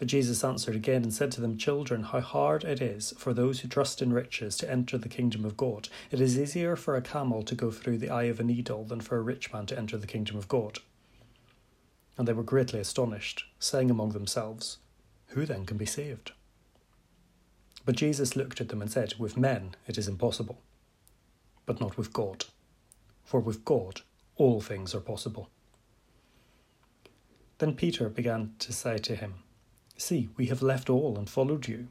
But 0.00 0.08
Jesus 0.08 0.42
answered 0.42 0.74
again 0.74 1.02
and 1.02 1.12
said 1.12 1.30
to 1.32 1.42
them, 1.42 1.58
Children, 1.58 2.04
how 2.04 2.20
hard 2.20 2.64
it 2.64 2.80
is 2.80 3.12
for 3.18 3.34
those 3.34 3.60
who 3.60 3.68
trust 3.68 4.00
in 4.00 4.14
riches 4.14 4.56
to 4.56 4.70
enter 4.70 4.96
the 4.96 5.10
kingdom 5.10 5.44
of 5.44 5.58
God. 5.58 5.90
It 6.10 6.22
is 6.22 6.38
easier 6.38 6.74
for 6.74 6.96
a 6.96 7.02
camel 7.02 7.42
to 7.42 7.54
go 7.54 7.70
through 7.70 7.98
the 7.98 8.08
eye 8.08 8.24
of 8.24 8.40
a 8.40 8.42
needle 8.42 8.82
than 8.84 9.02
for 9.02 9.18
a 9.18 9.22
rich 9.22 9.52
man 9.52 9.66
to 9.66 9.78
enter 9.78 9.98
the 9.98 10.06
kingdom 10.06 10.38
of 10.38 10.48
God. 10.48 10.78
And 12.16 12.26
they 12.26 12.32
were 12.32 12.42
greatly 12.42 12.80
astonished, 12.80 13.44
saying 13.58 13.90
among 13.90 14.12
themselves, 14.12 14.78
Who 15.28 15.44
then 15.44 15.66
can 15.66 15.76
be 15.76 15.84
saved? 15.84 16.32
But 17.84 17.96
Jesus 17.96 18.34
looked 18.34 18.62
at 18.62 18.70
them 18.70 18.80
and 18.80 18.90
said, 18.90 19.12
With 19.18 19.36
men 19.36 19.76
it 19.86 19.98
is 19.98 20.08
impossible, 20.08 20.62
but 21.66 21.78
not 21.78 21.98
with 21.98 22.14
God. 22.14 22.46
For 23.22 23.38
with 23.38 23.66
God 23.66 24.00
all 24.36 24.62
things 24.62 24.94
are 24.94 25.00
possible. 25.00 25.50
Then 27.58 27.74
Peter 27.74 28.08
began 28.08 28.54
to 28.60 28.72
say 28.72 28.96
to 28.96 29.14
him, 29.14 29.34
See, 30.00 30.30
we 30.38 30.46
have 30.46 30.62
left 30.62 30.88
all 30.88 31.18
and 31.18 31.28
followed 31.28 31.68
you. 31.68 31.88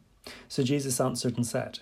So 0.48 0.63
Jesus 0.63 1.00
answered 1.00 1.38
and 1.38 1.46
said, 1.46 1.80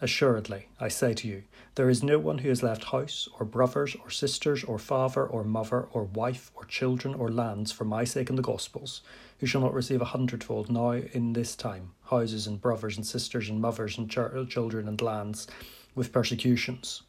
Assuredly, 0.00 0.68
I 0.78 0.86
say 0.86 1.14
to 1.14 1.26
you, 1.26 1.42
there 1.74 1.90
is 1.90 2.00
no 2.00 2.16
one 2.16 2.38
who 2.38 2.48
has 2.48 2.62
left 2.62 2.84
house, 2.84 3.28
or 3.40 3.44
brothers, 3.44 3.96
or 3.96 4.08
sisters, 4.08 4.62
or 4.62 4.78
father, 4.78 5.26
or 5.26 5.42
mother, 5.42 5.88
or 5.92 6.04
wife, 6.04 6.52
or 6.54 6.64
children, 6.66 7.12
or 7.12 7.28
lands 7.28 7.72
for 7.72 7.84
my 7.84 8.04
sake 8.04 8.28
and 8.30 8.38
the 8.38 8.42
gospel's, 8.42 9.02
who 9.40 9.46
shall 9.46 9.62
not 9.62 9.74
receive 9.74 10.00
a 10.00 10.06
hundredfold 10.06 10.70
now 10.70 10.92
in 10.92 11.32
this 11.32 11.56
time 11.56 11.90
houses, 12.04 12.46
and 12.46 12.60
brothers, 12.60 12.96
and 12.96 13.04
sisters, 13.04 13.48
and 13.48 13.60
mothers, 13.60 13.98
and 13.98 14.08
ch- 14.08 14.48
children, 14.48 14.86
and 14.86 15.02
lands, 15.02 15.48
with 15.96 16.12
persecutions, 16.12 17.02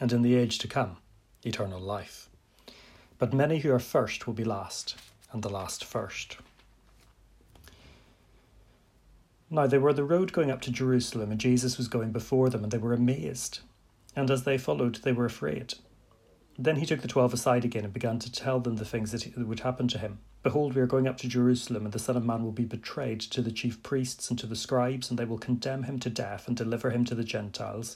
and 0.00 0.12
in 0.12 0.22
the 0.22 0.34
age 0.34 0.58
to 0.58 0.66
come, 0.66 0.96
eternal 1.44 1.80
life. 1.80 2.28
But 3.18 3.32
many 3.32 3.60
who 3.60 3.70
are 3.70 3.78
first 3.78 4.26
will 4.26 4.34
be 4.34 4.42
last 4.44 4.96
and 5.30 5.44
the 5.44 5.48
last 5.48 5.84
first. 5.84 6.38
Now 9.54 9.66
they 9.66 9.76
were 9.76 9.90
on 9.90 9.96
the 9.96 10.02
road 10.02 10.32
going 10.32 10.50
up 10.50 10.62
to 10.62 10.72
Jerusalem, 10.72 11.30
and 11.30 11.38
Jesus 11.38 11.76
was 11.76 11.86
going 11.86 12.10
before 12.10 12.48
them, 12.48 12.62
and 12.62 12.72
they 12.72 12.78
were 12.78 12.94
amazed. 12.94 13.60
And 14.16 14.30
as 14.30 14.44
they 14.44 14.56
followed, 14.56 15.00
they 15.02 15.12
were 15.12 15.26
afraid. 15.26 15.74
Then 16.58 16.76
he 16.76 16.86
took 16.86 17.02
the 17.02 17.08
twelve 17.08 17.34
aside 17.34 17.62
again 17.62 17.84
and 17.84 17.92
began 17.92 18.18
to 18.20 18.32
tell 18.32 18.60
them 18.60 18.76
the 18.76 18.86
things 18.86 19.12
that 19.12 19.36
would 19.36 19.60
happen 19.60 19.88
to 19.88 19.98
him. 19.98 20.20
Behold, 20.42 20.74
we 20.74 20.80
are 20.80 20.86
going 20.86 21.06
up 21.06 21.18
to 21.18 21.28
Jerusalem, 21.28 21.84
and 21.84 21.92
the 21.92 21.98
Son 21.98 22.16
of 22.16 22.24
Man 22.24 22.42
will 22.42 22.52
be 22.52 22.64
betrayed 22.64 23.20
to 23.20 23.42
the 23.42 23.52
chief 23.52 23.82
priests 23.82 24.30
and 24.30 24.38
to 24.38 24.46
the 24.46 24.56
scribes, 24.56 25.10
and 25.10 25.18
they 25.18 25.26
will 25.26 25.36
condemn 25.36 25.82
him 25.82 25.98
to 25.98 26.08
death 26.08 26.48
and 26.48 26.56
deliver 26.56 26.88
him 26.88 27.04
to 27.04 27.14
the 27.14 27.22
Gentiles. 27.22 27.94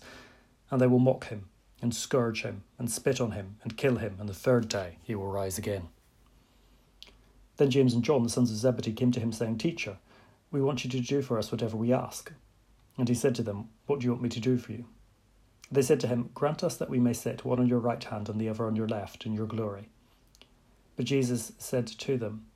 And 0.70 0.78
they 0.78 0.86
will 0.86 0.98
mock 0.98 1.28
him, 1.28 1.48
and 1.80 1.94
scourge 1.94 2.42
him, 2.42 2.64
and 2.78 2.90
spit 2.90 3.18
on 3.18 3.30
him, 3.30 3.56
and 3.62 3.78
kill 3.78 3.96
him, 3.96 4.16
and 4.20 4.28
the 4.28 4.34
third 4.34 4.68
day 4.68 4.98
he 5.02 5.14
will 5.14 5.32
rise 5.32 5.56
again. 5.56 5.88
Then 7.56 7.70
James 7.70 7.94
and 7.94 8.04
John, 8.04 8.25
the 8.25 8.28
sons 8.28 8.50
of 8.50 8.58
Zebedee, 8.58 8.92
came 8.92 9.10
to 9.12 9.20
him, 9.20 9.32
saying, 9.32 9.56
Teacher, 9.56 9.96
we 10.50 10.62
want 10.62 10.84
you 10.84 10.90
to 10.90 11.00
do 11.00 11.22
for 11.22 11.38
us 11.38 11.50
whatever 11.50 11.76
we 11.76 11.92
ask. 11.92 12.32
And 12.98 13.08
he 13.08 13.14
said 13.14 13.34
to 13.36 13.42
them, 13.42 13.68
What 13.86 14.00
do 14.00 14.04
you 14.04 14.12
want 14.12 14.22
me 14.22 14.28
to 14.30 14.40
do 14.40 14.56
for 14.56 14.72
you? 14.72 14.86
They 15.70 15.82
said 15.82 16.00
to 16.00 16.06
him, 16.06 16.30
Grant 16.34 16.62
us 16.62 16.76
that 16.76 16.90
we 16.90 17.00
may 17.00 17.12
sit, 17.12 17.44
one 17.44 17.58
on 17.58 17.66
your 17.66 17.80
right 17.80 18.02
hand 18.02 18.28
and 18.28 18.40
the 18.40 18.48
other 18.48 18.66
on 18.66 18.76
your 18.76 18.88
left, 18.88 19.26
in 19.26 19.32
your 19.32 19.46
glory. 19.46 19.88
But 20.96 21.06
Jesus 21.06 21.52
said 21.58 21.86
to 21.86 22.16
them, 22.16 22.46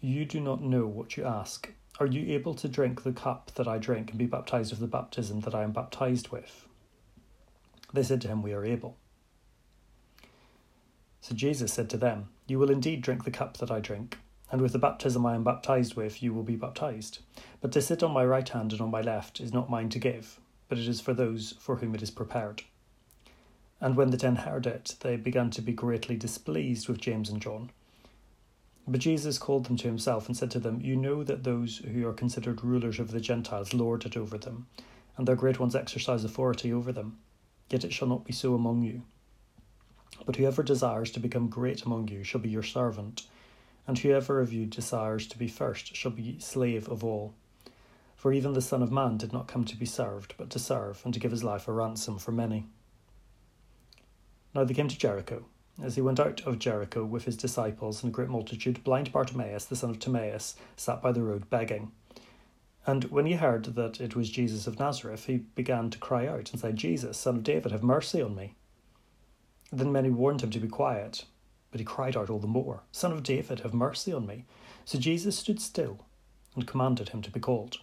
You 0.00 0.24
do 0.24 0.40
not 0.40 0.62
know 0.62 0.86
what 0.86 1.16
you 1.16 1.24
ask. 1.24 1.70
Are 2.00 2.06
you 2.06 2.32
able 2.34 2.54
to 2.54 2.68
drink 2.68 3.02
the 3.02 3.12
cup 3.12 3.52
that 3.56 3.68
I 3.68 3.78
drink 3.78 4.10
and 4.10 4.18
be 4.18 4.26
baptized 4.26 4.70
with 4.70 4.80
the 4.80 4.86
baptism 4.86 5.40
that 5.40 5.54
I 5.54 5.62
am 5.62 5.72
baptized 5.72 6.28
with? 6.28 6.66
They 7.92 8.02
said 8.02 8.22
to 8.22 8.28
him, 8.28 8.42
We 8.42 8.54
are 8.54 8.64
able. 8.64 8.96
So 11.20 11.34
Jesus 11.34 11.72
said 11.72 11.90
to 11.90 11.96
them, 11.96 12.30
You 12.46 12.58
will 12.58 12.70
indeed 12.70 13.02
drink 13.02 13.24
the 13.24 13.30
cup 13.30 13.58
that 13.58 13.70
I 13.70 13.80
drink, 13.80 14.18
and 14.52 14.60
with 14.60 14.72
the 14.72 14.78
baptism 14.78 15.24
I 15.24 15.34
am 15.34 15.44
baptized 15.44 15.94
with, 15.94 16.22
you 16.22 16.34
will 16.34 16.42
be 16.42 16.56
baptized. 16.56 17.20
But 17.62 17.72
to 17.72 17.80
sit 17.80 18.02
on 18.02 18.12
my 18.12 18.24
right 18.24 18.46
hand 18.46 18.72
and 18.72 18.82
on 18.82 18.90
my 18.90 19.00
left 19.00 19.40
is 19.40 19.52
not 19.52 19.70
mine 19.70 19.88
to 19.88 19.98
give, 19.98 20.38
but 20.68 20.76
it 20.76 20.86
is 20.86 21.00
for 21.00 21.14
those 21.14 21.54
for 21.58 21.76
whom 21.76 21.94
it 21.94 22.02
is 22.02 22.10
prepared. 22.10 22.62
And 23.80 23.96
when 23.96 24.10
the 24.10 24.18
ten 24.18 24.36
heard 24.36 24.66
it, 24.66 24.96
they 25.00 25.16
began 25.16 25.50
to 25.52 25.62
be 25.62 25.72
greatly 25.72 26.16
displeased 26.16 26.86
with 26.86 27.00
James 27.00 27.30
and 27.30 27.40
John. 27.40 27.70
But 28.86 29.00
Jesus 29.00 29.38
called 29.38 29.66
them 29.66 29.78
to 29.78 29.88
himself 29.88 30.26
and 30.26 30.36
said 30.36 30.50
to 30.50 30.60
them, 30.60 30.82
You 30.82 30.96
know 30.96 31.24
that 31.24 31.44
those 31.44 31.78
who 31.78 32.06
are 32.06 32.12
considered 32.12 32.62
rulers 32.62 33.00
of 33.00 33.10
the 33.10 33.20
Gentiles 33.20 33.72
lord 33.72 34.04
it 34.04 34.18
over 34.18 34.36
them, 34.36 34.66
and 35.16 35.26
their 35.26 35.34
great 35.34 35.60
ones 35.60 35.74
exercise 35.74 36.24
authority 36.24 36.72
over 36.72 36.92
them. 36.92 37.18
Yet 37.70 37.84
it 37.84 37.92
shall 37.92 38.08
not 38.08 38.24
be 38.24 38.32
so 38.34 38.54
among 38.54 38.82
you. 38.82 39.02
But 40.26 40.36
whoever 40.36 40.62
desires 40.62 41.10
to 41.12 41.20
become 41.20 41.48
great 41.48 41.84
among 41.84 42.08
you 42.08 42.22
shall 42.22 42.40
be 42.40 42.50
your 42.50 42.62
servant, 42.62 43.22
and 43.86 43.98
whoever 43.98 44.40
of 44.40 44.52
you 44.52 44.66
desires 44.66 45.26
to 45.26 45.38
be 45.38 45.48
first 45.48 45.96
shall 45.96 46.12
be 46.12 46.38
slave 46.38 46.88
of 46.88 47.02
all. 47.04 47.34
For 48.16 48.32
even 48.32 48.52
the 48.52 48.62
Son 48.62 48.82
of 48.82 48.92
Man 48.92 49.16
did 49.16 49.32
not 49.32 49.48
come 49.48 49.64
to 49.64 49.76
be 49.76 49.86
served, 49.86 50.34
but 50.38 50.50
to 50.50 50.58
serve, 50.58 51.02
and 51.04 51.12
to 51.12 51.18
give 51.20 51.32
his 51.32 51.42
life 51.42 51.66
a 51.66 51.72
ransom 51.72 52.18
for 52.18 52.30
many. 52.30 52.66
Now 54.54 54.64
they 54.64 54.74
came 54.74 54.88
to 54.88 54.98
Jericho. 54.98 55.46
As 55.82 55.96
he 55.96 56.02
went 56.02 56.20
out 56.20 56.42
of 56.42 56.58
Jericho 56.58 57.04
with 57.04 57.24
his 57.24 57.36
disciples 57.36 58.02
and 58.02 58.12
a 58.12 58.14
great 58.14 58.28
multitude, 58.28 58.84
blind 58.84 59.10
Bartimaeus, 59.10 59.64
the 59.64 59.74
son 59.74 59.90
of 59.90 59.98
Timaeus, 59.98 60.54
sat 60.76 61.02
by 61.02 61.10
the 61.10 61.22
road 61.22 61.48
begging. 61.50 61.90
And 62.86 63.04
when 63.04 63.26
he 63.26 63.34
heard 63.34 63.64
that 63.74 64.00
it 64.00 64.14
was 64.14 64.30
Jesus 64.30 64.66
of 64.66 64.78
Nazareth, 64.78 65.26
he 65.26 65.38
began 65.38 65.88
to 65.90 65.98
cry 65.98 66.26
out 66.26 66.52
and 66.52 66.60
say, 66.60 66.72
Jesus, 66.72 67.16
son 67.16 67.36
of 67.36 67.42
David, 67.42 67.72
have 67.72 67.82
mercy 67.82 68.20
on 68.20 68.34
me. 68.34 68.54
Then 69.72 69.90
many 69.90 70.10
warned 70.10 70.42
him 70.42 70.50
to 70.50 70.60
be 70.60 70.68
quiet, 70.68 71.24
but 71.72 71.80
he 71.80 71.84
cried 71.84 72.16
out 72.16 72.30
all 72.30 72.38
the 72.38 72.46
more, 72.46 72.84
Son 72.92 73.10
of 73.10 73.24
David, 73.24 73.60
have 73.60 73.74
mercy 73.74 74.12
on 74.12 74.26
me. 74.26 74.44
So 74.84 74.98
Jesus 74.98 75.36
stood 75.36 75.60
still 75.60 76.06
and 76.54 76.66
commanded 76.66 77.08
him 77.08 77.22
to 77.22 77.30
be 77.30 77.40
called. 77.40 77.78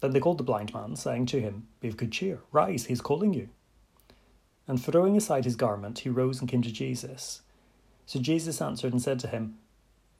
Then 0.00 0.10
they 0.10 0.18
called 0.18 0.38
the 0.38 0.44
blind 0.44 0.74
man, 0.74 0.96
saying 0.96 1.26
to 1.26 1.40
him, 1.40 1.68
Be 1.78 1.88
of 1.88 1.96
good 1.96 2.10
cheer, 2.10 2.40
rise, 2.50 2.86
he 2.86 2.92
is 2.92 3.00
calling 3.00 3.32
you. 3.32 3.50
And 4.66 4.82
throwing 4.82 5.16
aside 5.16 5.44
his 5.44 5.54
garment, 5.54 6.00
he 6.00 6.08
rose 6.08 6.40
and 6.40 6.48
came 6.48 6.62
to 6.62 6.72
Jesus. 6.72 7.42
So 8.06 8.18
Jesus 8.18 8.60
answered 8.60 8.92
and 8.92 9.00
said 9.00 9.20
to 9.20 9.28
him, 9.28 9.58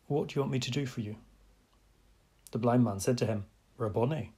What 0.07 0.29
do 0.29 0.35
you 0.37 0.43
want 0.43 0.53
me 0.53 0.61
to 0.61 0.71
do 0.71 0.87
for 0.87 1.01
you? 1.01 1.17
The 2.53 2.59
blind 2.59 2.85
man 2.85 3.01
said 3.01 3.19
to 3.19 3.27
him, 3.27 3.47
Rabboni, 3.77 4.33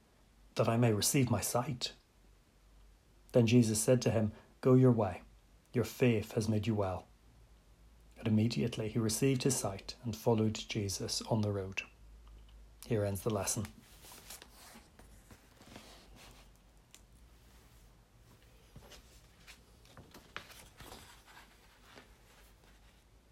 that 0.55 0.67
I 0.67 0.77
may 0.77 0.93
receive 0.93 1.29
my 1.29 1.41
sight. 1.41 1.91
Then 3.33 3.45
Jesus 3.45 3.79
said 3.79 4.01
to 4.03 4.11
him, 4.11 4.31
Go 4.61 4.73
your 4.73 4.91
way 4.91 5.21
your 5.75 5.83
faith 5.83 6.31
has 6.31 6.47
made 6.47 6.65
you 6.65 6.73
well. 6.73 7.05
And 8.17 8.27
immediately 8.27 8.89
he 8.89 8.99
received 8.99 9.43
his 9.43 9.55
sight 9.55 9.95
and 10.03 10.15
followed 10.15 10.59
Jesus 10.67 11.21
on 11.29 11.41
the 11.41 11.51
road. 11.51 11.81
Here 12.87 13.03
ends 13.03 13.21
the 13.21 13.33
lesson. 13.33 13.65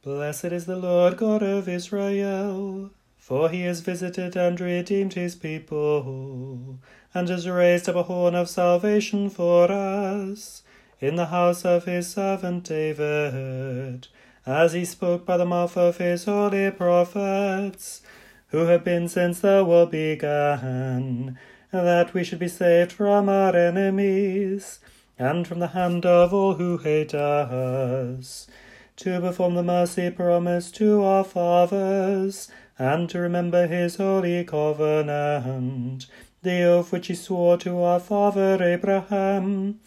Blessed 0.03 0.45
is 0.51 0.65
the 0.65 0.75
Lord 0.75 1.15
God 1.15 1.41
of 1.41 1.69
Israel, 1.69 2.91
for 3.17 3.49
he 3.49 3.61
has 3.61 3.79
visited 3.79 4.35
and 4.35 4.59
redeemed 4.59 5.13
his 5.13 5.33
people, 5.33 6.77
and 7.13 7.29
has 7.29 7.47
raised 7.47 7.87
up 7.87 7.95
a 7.95 8.03
horn 8.03 8.35
of 8.35 8.49
salvation 8.49 9.29
for 9.29 9.71
us 9.71 10.61
in 10.99 11.15
the 11.15 11.27
house 11.27 11.63
of 11.63 11.85
his 11.85 12.09
servant 12.11 12.65
David, 12.65 14.09
as 14.45 14.73
he 14.73 14.85
spoke 14.85 15.25
by 15.25 15.37
the 15.37 15.45
mouth 15.45 15.77
of 15.77 15.97
his 15.97 16.25
holy 16.25 16.69
prophets, 16.71 18.01
who 18.47 18.65
have 18.65 18.83
been 18.83 19.07
since 19.07 19.39
the 19.39 19.63
world 19.65 19.91
began, 19.91 21.37
that 21.71 22.13
we 22.13 22.23
should 22.23 22.39
be 22.39 22.47
saved 22.47 22.91
from 22.91 23.29
our 23.29 23.55
enemies, 23.55 24.79
and 25.17 25.47
from 25.47 25.59
the 25.59 25.67
hand 25.67 26.05
of 26.05 26.33
all 26.33 26.55
who 26.55 26.77
hate 26.77 27.13
us 27.13 28.47
to 28.95 29.19
perform 29.19 29.55
the 29.55 29.63
mercy 29.63 30.09
promised 30.11 30.75
to 30.75 31.03
our 31.03 31.23
fathers, 31.23 32.49
and 32.77 33.09
to 33.09 33.19
remember 33.19 33.65
his 33.67 33.95
holy 33.95 34.43
covenant, 34.43 36.05
the 36.41 36.63
oath 36.63 36.91
which 36.91 37.07
he 37.07 37.15
swore 37.15 37.57
to 37.57 37.81
our 37.81 37.99
father 37.99 38.61
Abraham, 38.61 39.79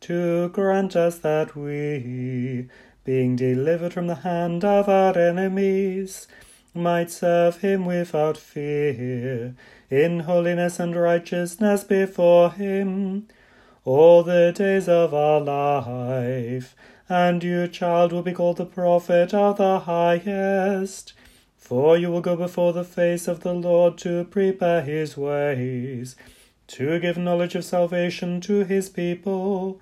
to 0.00 0.48
grant 0.50 0.94
us 0.94 1.18
that 1.18 1.56
we, 1.56 2.68
being 3.04 3.36
delivered 3.36 3.92
from 3.92 4.06
the 4.06 4.16
hand 4.16 4.64
of 4.64 4.88
our 4.88 5.16
enemies, 5.18 6.28
might 6.74 7.10
serve 7.10 7.58
him 7.58 7.84
without 7.84 8.36
fear, 8.36 9.54
in 9.90 10.20
holiness 10.20 10.80
and 10.80 10.96
righteousness 10.96 11.84
before 11.84 12.50
him, 12.52 13.26
all 13.84 14.22
the 14.22 14.52
days 14.54 14.88
of 14.88 15.12
our 15.12 15.40
life. 15.40 16.74
And 17.08 17.42
your 17.44 17.66
child 17.66 18.12
will 18.12 18.22
be 18.22 18.32
called 18.32 18.56
the 18.56 18.64
prophet 18.64 19.34
of 19.34 19.58
the 19.58 19.80
highest. 19.80 21.12
For 21.58 21.96
you 21.96 22.10
will 22.10 22.20
go 22.20 22.36
before 22.36 22.72
the 22.72 22.84
face 22.84 23.28
of 23.28 23.40
the 23.40 23.52
Lord 23.52 23.98
to 23.98 24.24
prepare 24.24 24.82
his 24.82 25.16
ways, 25.16 26.16
to 26.68 26.98
give 27.00 27.18
knowledge 27.18 27.54
of 27.54 27.64
salvation 27.64 28.40
to 28.42 28.64
his 28.64 28.88
people, 28.88 29.80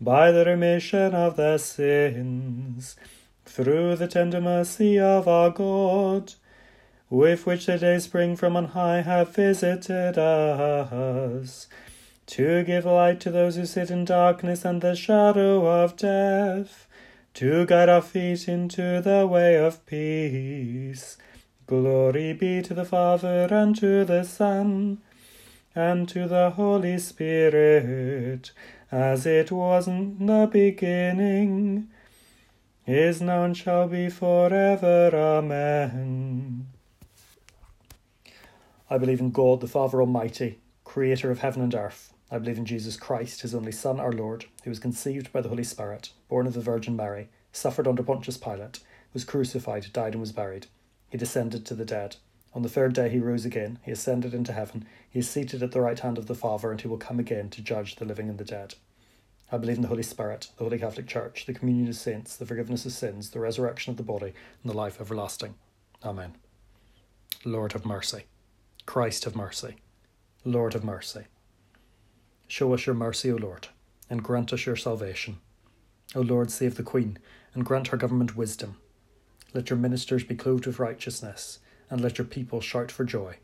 by 0.00 0.30
the 0.30 0.44
remission 0.44 1.14
of 1.14 1.36
their 1.36 1.58
sins, 1.58 2.96
through 3.44 3.96
the 3.96 4.06
tender 4.06 4.40
mercy 4.40 4.98
of 4.98 5.26
our 5.26 5.50
God, 5.50 6.34
with 7.10 7.46
which 7.46 7.66
the 7.66 7.78
day 7.78 7.98
spring 7.98 8.36
from 8.36 8.56
on 8.56 8.66
high 8.66 9.00
have 9.00 9.34
visited 9.34 10.18
us 10.18 11.66
to 12.26 12.62
give 12.62 12.84
light 12.84 13.20
to 13.20 13.30
those 13.30 13.56
who 13.56 13.64
sit 13.64 13.90
in 13.90 14.04
darkness 14.04 14.64
and 14.64 14.82
the 14.82 14.94
shadow 14.94 15.66
of 15.66 15.96
death, 15.96 16.86
to 17.32 17.64
guide 17.64 17.88
our 17.88 18.02
feet 18.02 18.46
into 18.46 19.00
the 19.00 19.26
way 19.26 19.56
of 19.56 19.84
peace. 19.86 21.16
Glory 21.66 22.34
be 22.34 22.60
to 22.60 22.74
the 22.74 22.84
Father 22.84 23.48
and 23.50 23.74
to 23.76 24.04
the 24.04 24.24
Son 24.24 24.98
and 25.74 26.08
to 26.08 26.28
the 26.28 26.50
Holy 26.50 26.98
Spirit, 26.98 28.52
as 28.90 29.26
it 29.26 29.50
was 29.50 29.86
in 29.86 30.26
the 30.26 30.48
beginning, 30.50 31.88
is 32.86 33.20
now 33.20 33.44
and 33.44 33.56
shall 33.56 33.88
be 33.88 34.08
forever. 34.08 35.10
Amen. 35.14 36.68
I 38.90 38.98
believe 38.98 39.20
in 39.20 39.30
God 39.30 39.60
the 39.60 39.68
Father 39.68 40.00
Almighty, 40.00 40.58
creator 40.84 41.30
of 41.30 41.40
heaven 41.40 41.62
and 41.62 41.74
earth 41.74 42.14
I 42.30 42.38
believe 42.38 42.58
in 42.58 42.66
Jesus 42.66 42.98
Christ, 42.98 43.40
his 43.40 43.54
only 43.54 43.72
Son, 43.72 43.98
our 43.98 44.12
Lord, 44.12 44.44
who 44.62 44.70
was 44.70 44.78
conceived 44.78 45.32
by 45.32 45.40
the 45.40 45.48
Holy 45.48 45.64
Spirit, 45.64 46.10
born 46.28 46.46
of 46.46 46.52
the 46.52 46.60
Virgin 46.60 46.94
Mary, 46.94 47.30
suffered 47.52 47.88
under 47.88 48.02
Pontius 48.02 48.36
Pilate, 48.36 48.80
was 49.14 49.24
crucified, 49.24 49.86
died, 49.94 50.12
and 50.12 50.20
was 50.20 50.32
buried. 50.32 50.66
He 51.08 51.16
descended 51.16 51.64
to 51.64 51.74
the 51.74 51.86
dead. 51.86 52.16
On 52.54 52.62
the 52.62 52.68
third 52.68 52.94
day 52.94 53.08
he 53.08 53.18
rose 53.18 53.44
again, 53.44 53.78
he 53.84 53.90
ascended 53.90 54.34
into 54.34 54.52
heaven, 54.52 54.86
he 55.08 55.18
is 55.20 55.28
seated 55.28 55.62
at 55.62 55.72
the 55.72 55.80
right 55.80 55.98
hand 55.98 56.18
of 56.18 56.26
the 56.26 56.34
Father, 56.34 56.70
and 56.70 56.80
he 56.80 56.88
will 56.88 56.98
come 56.98 57.18
again 57.18 57.50
to 57.50 57.62
judge 57.62 57.96
the 57.96 58.04
living 58.04 58.28
and 58.28 58.38
the 58.38 58.44
dead. 58.44 58.74
I 59.50 59.58
believe 59.58 59.76
in 59.76 59.82
the 59.82 59.88
Holy 59.88 60.02
Spirit, 60.02 60.48
the 60.56 60.64
Holy 60.64 60.78
Catholic 60.78 61.06
Church, 61.06 61.46
the 61.46 61.54
communion 61.54 61.88
of 61.88 61.96
saints, 61.96 62.36
the 62.36 62.44
forgiveness 62.44 62.84
of 62.84 62.92
sins, 62.92 63.30
the 63.30 63.40
resurrection 63.40 63.90
of 63.90 63.96
the 63.96 64.02
body, 64.02 64.34
and 64.62 64.70
the 64.70 64.76
life 64.76 65.00
everlasting. 65.00 65.54
Amen. 66.04 66.34
Lord 67.44 67.72
have 67.72 67.86
mercy. 67.86 68.24
Christ 68.84 69.24
have 69.24 69.36
mercy. 69.36 69.76
Lord 70.44 70.74
have 70.74 70.84
mercy. 70.84 71.24
Show 72.46 72.72
us 72.74 72.86
your 72.86 72.94
mercy, 72.94 73.30
O 73.30 73.36
Lord, 73.36 73.68
and 74.10 74.22
grant 74.22 74.52
us 74.52 74.66
your 74.66 74.76
salvation. 74.76 75.38
O 76.14 76.20
Lord, 76.20 76.50
save 76.50 76.76
the 76.76 76.82
Queen, 76.82 77.18
and 77.54 77.64
grant 77.64 77.88
her 77.88 77.96
government 77.96 78.36
wisdom. 78.36 78.76
Let 79.54 79.70
your 79.70 79.78
ministers 79.78 80.24
be 80.24 80.34
clothed 80.34 80.66
with 80.66 80.78
righteousness, 80.78 81.58
and 81.90 82.00
let 82.00 82.18
your 82.18 82.26
people 82.26 82.60
shout 82.60 82.90
for 82.90 83.04
joy. 83.04 83.36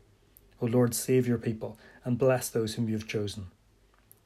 O 0.61 0.65
Lord, 0.65 0.93
save 0.93 1.27
your 1.27 1.37
people, 1.37 1.77
and 2.03 2.17
bless 2.17 2.49
those 2.49 2.75
whom 2.75 2.87
you 2.87 2.95
have 2.95 3.07
chosen. 3.07 3.47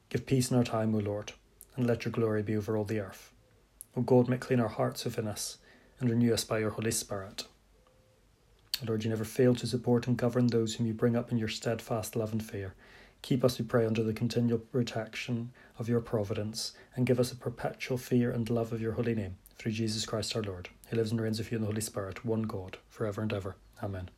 Give 0.08 0.26
peace 0.26 0.50
in 0.50 0.56
our 0.56 0.64
time, 0.64 0.94
O 0.94 0.98
Lord, 0.98 1.32
and 1.76 1.86
let 1.86 2.04
your 2.04 2.12
glory 2.12 2.42
be 2.42 2.56
over 2.56 2.76
all 2.76 2.84
the 2.84 3.00
earth. 3.00 3.32
O 3.96 4.02
God, 4.02 4.28
make 4.28 4.40
clean 4.40 4.60
our 4.60 4.68
hearts 4.68 5.04
within 5.04 5.26
us, 5.26 5.58
and 5.98 6.08
renew 6.08 6.32
us 6.32 6.44
by 6.44 6.58
your 6.58 6.70
Holy 6.70 6.90
Spirit. 6.90 7.44
Lord, 8.86 9.04
you 9.04 9.10
never 9.10 9.24
fail 9.24 9.54
to 9.56 9.66
support 9.66 10.06
and 10.06 10.16
govern 10.16 10.46
those 10.46 10.74
whom 10.74 10.86
you 10.86 10.94
bring 10.94 11.16
up 11.16 11.30
in 11.30 11.38
your 11.38 11.48
steadfast 11.48 12.16
love 12.16 12.32
and 12.32 12.42
fear 12.42 12.74
Keep 13.22 13.44
us, 13.44 13.58
we 13.58 13.64
pray, 13.64 13.84
under 13.84 14.02
the 14.02 14.12
continual 14.14 14.58
protection 14.58 15.52
of 15.78 15.88
your 15.88 16.00
providence, 16.00 16.72
and 16.96 17.06
give 17.06 17.20
us 17.20 17.32
a 17.32 17.36
perpetual 17.36 17.98
fear 17.98 18.30
and 18.30 18.48
love 18.48 18.72
of 18.72 18.80
your 18.80 18.92
holy 18.92 19.14
name, 19.14 19.36
through 19.58 19.72
Jesus 19.72 20.06
Christ 20.06 20.34
our 20.34 20.42
Lord, 20.42 20.70
who 20.88 20.96
lives 20.96 21.10
and 21.10 21.20
reigns 21.20 21.38
with 21.38 21.52
you 21.52 21.56
in 21.56 21.62
the 21.62 21.66
Holy 21.66 21.82
Spirit, 21.82 22.24
one 22.24 22.42
God, 22.42 22.78
for 22.88 23.06
ever 23.06 23.20
and 23.20 23.32
ever. 23.32 23.56
Amen. 23.82 24.10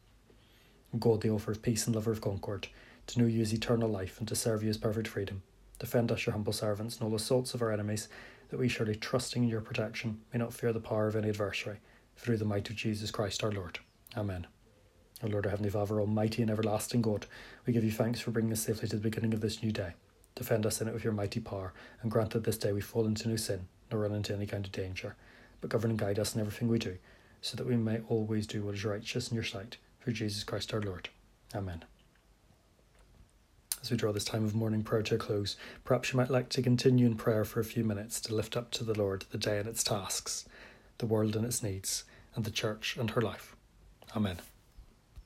God, 0.98 1.22
the 1.22 1.30
author 1.30 1.52
of 1.52 1.62
peace 1.62 1.86
and 1.86 1.94
lover 1.94 2.12
of 2.12 2.20
concord, 2.20 2.68
to 3.06 3.18
know 3.18 3.26
you 3.26 3.40
as 3.40 3.52
eternal 3.52 3.88
life, 3.88 4.18
and 4.18 4.28
to 4.28 4.36
serve 4.36 4.62
you 4.62 4.70
as 4.70 4.76
perfect 4.76 5.08
freedom. 5.08 5.42
Defend 5.78 6.12
us, 6.12 6.26
your 6.26 6.32
humble 6.32 6.52
servants, 6.52 6.98
in 6.98 7.06
all 7.06 7.14
assaults 7.14 7.54
of 7.54 7.62
our 7.62 7.72
enemies, 7.72 8.08
that 8.50 8.58
we, 8.58 8.68
surely 8.68 8.94
trusting 8.94 9.42
in 9.42 9.48
your 9.48 9.60
protection, 9.60 10.20
may 10.32 10.38
not 10.38 10.52
fear 10.52 10.72
the 10.72 10.80
power 10.80 11.06
of 11.06 11.16
any 11.16 11.28
adversary, 11.28 11.78
through 12.16 12.36
the 12.36 12.44
might 12.44 12.68
of 12.68 12.76
Jesus 12.76 13.10
Christ 13.10 13.42
our 13.42 13.50
Lord. 13.50 13.78
Amen. 14.16 14.46
O 15.24 15.28
Lord, 15.28 15.46
our 15.46 15.50
Heavenly 15.50 15.70
Father, 15.70 16.00
Almighty 16.00 16.42
and 16.42 16.50
everlasting 16.50 17.00
God, 17.00 17.26
we 17.64 17.72
give 17.72 17.84
you 17.84 17.90
thanks 17.90 18.20
for 18.20 18.30
bringing 18.30 18.52
us 18.52 18.60
safely 18.60 18.88
to 18.88 18.96
the 18.96 19.02
beginning 19.02 19.32
of 19.32 19.40
this 19.40 19.62
new 19.62 19.72
day. 19.72 19.92
Defend 20.34 20.66
us 20.66 20.80
in 20.80 20.88
it 20.88 20.94
with 20.94 21.04
your 21.04 21.12
mighty 21.12 21.40
power, 21.40 21.72
and 22.02 22.10
grant 22.10 22.30
that 22.30 22.44
this 22.44 22.58
day 22.58 22.72
we 22.72 22.80
fall 22.80 23.06
into 23.06 23.28
no 23.28 23.36
sin, 23.36 23.66
nor 23.90 24.02
run 24.02 24.14
into 24.14 24.34
any 24.34 24.46
kind 24.46 24.64
of 24.64 24.72
danger, 24.72 25.16
but 25.60 25.70
govern 25.70 25.90
and 25.90 25.98
guide 25.98 26.18
us 26.18 26.34
in 26.34 26.40
everything 26.40 26.68
we 26.68 26.78
do, 26.78 26.98
so 27.42 27.56
that 27.56 27.66
we 27.66 27.76
may 27.76 28.00
always 28.08 28.46
do 28.46 28.62
what 28.62 28.74
is 28.74 28.84
righteous 28.84 29.28
in 29.28 29.34
your 29.34 29.44
sight, 29.44 29.76
through 30.00 30.14
Jesus 30.14 30.44
Christ 30.44 30.72
our 30.72 30.80
Lord. 30.80 31.10
Amen. 31.54 31.84
As 33.82 33.90
we 33.90 33.96
draw 33.96 34.12
this 34.12 34.24
time 34.24 34.44
of 34.44 34.54
morning 34.54 34.84
prayer 34.84 35.02
to 35.02 35.16
a 35.16 35.18
close, 35.18 35.56
perhaps 35.84 36.12
you 36.12 36.16
might 36.16 36.30
like 36.30 36.48
to 36.50 36.62
continue 36.62 37.04
in 37.04 37.16
prayer 37.16 37.44
for 37.44 37.58
a 37.58 37.64
few 37.64 37.84
minutes 37.84 38.20
to 38.22 38.34
lift 38.34 38.56
up 38.56 38.70
to 38.70 38.84
the 38.84 38.96
Lord 38.96 39.26
the 39.32 39.38
day 39.38 39.58
and 39.58 39.68
its 39.68 39.82
tasks, 39.82 40.48
the 40.98 41.06
world 41.06 41.34
and 41.34 41.44
its 41.44 41.64
needs, 41.64 42.04
and 42.36 42.44
the 42.44 42.52
church 42.52 42.96
and 42.96 43.10
her 43.10 43.20
life. 43.20 43.56
Amen. 44.14 44.38